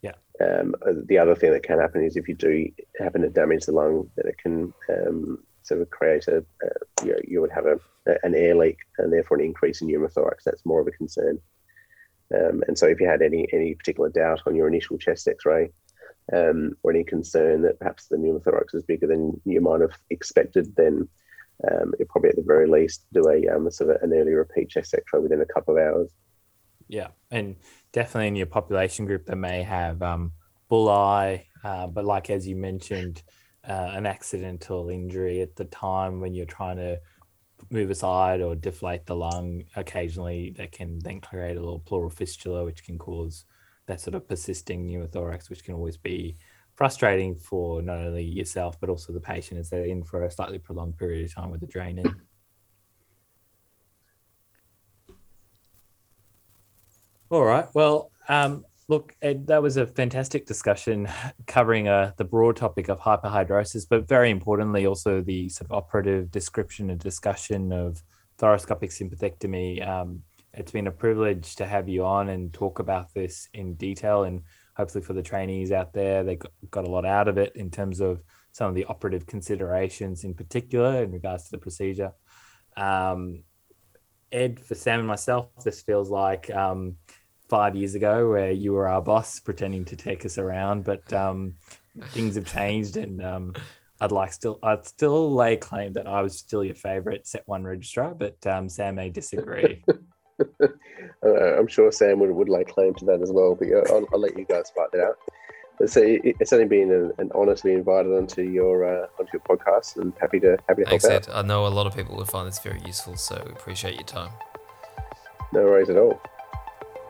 [0.00, 0.12] Yeah.
[0.40, 0.74] Um,
[1.06, 2.68] the other thing that can happen is if you do
[2.98, 7.16] happen to damage the lung, that it can um, sort of create a, uh, you,
[7.26, 7.78] you would have a,
[8.22, 10.44] an air leak and therefore an increase in pneumothorax.
[10.44, 11.38] That's more of a concern.
[12.34, 15.70] Um, and so, if you had any any particular doubt on your initial chest X-ray,
[16.32, 20.74] um, or any concern that perhaps the pneumothorax is bigger than you might have expected,
[20.76, 21.08] then
[21.70, 24.70] um, you probably at the very least do a um, sort of an early repeat
[24.70, 26.10] chest X-ray within a couple of hours.
[26.88, 27.56] Yeah, and
[27.92, 30.32] definitely in your population group that may have um,
[30.70, 33.22] bullae, uh, but like as you mentioned,
[33.68, 36.98] uh, an accidental injury at the time when you're trying to
[37.70, 42.64] move aside or deflate the lung, occasionally that can then create a little pleural fistula,
[42.64, 43.44] which can cause
[43.86, 46.36] that sort of persisting pneumothorax, which can always be
[46.74, 50.58] frustrating for not only yourself but also the patient as they're in for a slightly
[50.58, 52.06] prolonged period of time with the drain in.
[57.30, 57.66] All right.
[57.74, 61.08] Well, um, look, Ed, that was a fantastic discussion
[61.46, 66.30] covering uh, the broad topic of hyperhidrosis, but very importantly, also the sort of operative
[66.30, 68.02] description and discussion of
[68.38, 69.86] thoracoscopic sympathectomy.
[69.86, 70.22] Um,
[70.54, 74.42] it's been a privilege to have you on and talk about this in detail, and
[74.76, 76.38] hopefully for the trainees out there, they
[76.70, 78.22] got, a lot out of it in terms of
[78.52, 82.12] some of the operative considerations, in particular in regards to the procedure.
[82.76, 83.44] Um,
[84.30, 86.96] Ed, for Sam and myself, this feels like um,
[87.48, 91.54] five years ago where you were our boss pretending to take us around, but um,
[92.08, 93.54] things have changed and um,
[94.00, 97.62] I'd like still, I'd still lay claim that I was still your favorite set one
[97.64, 99.84] registrar, but um, Sam may disagree.
[101.24, 104.04] Uh, I'm sure Sam would, would lay claim to that as well, but yeah, I'll,
[104.12, 105.18] I'll let you guys fight that out.
[105.78, 109.06] But so it, it's only been an, an honor to be invited onto your uh,
[109.18, 111.34] onto your podcast, and happy to happy to help Thanks, out.
[111.34, 114.04] I know a lot of people would find this very useful, so we appreciate your
[114.04, 114.30] time.
[115.52, 116.20] No worries at all.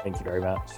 [0.03, 0.73] Thank you very much.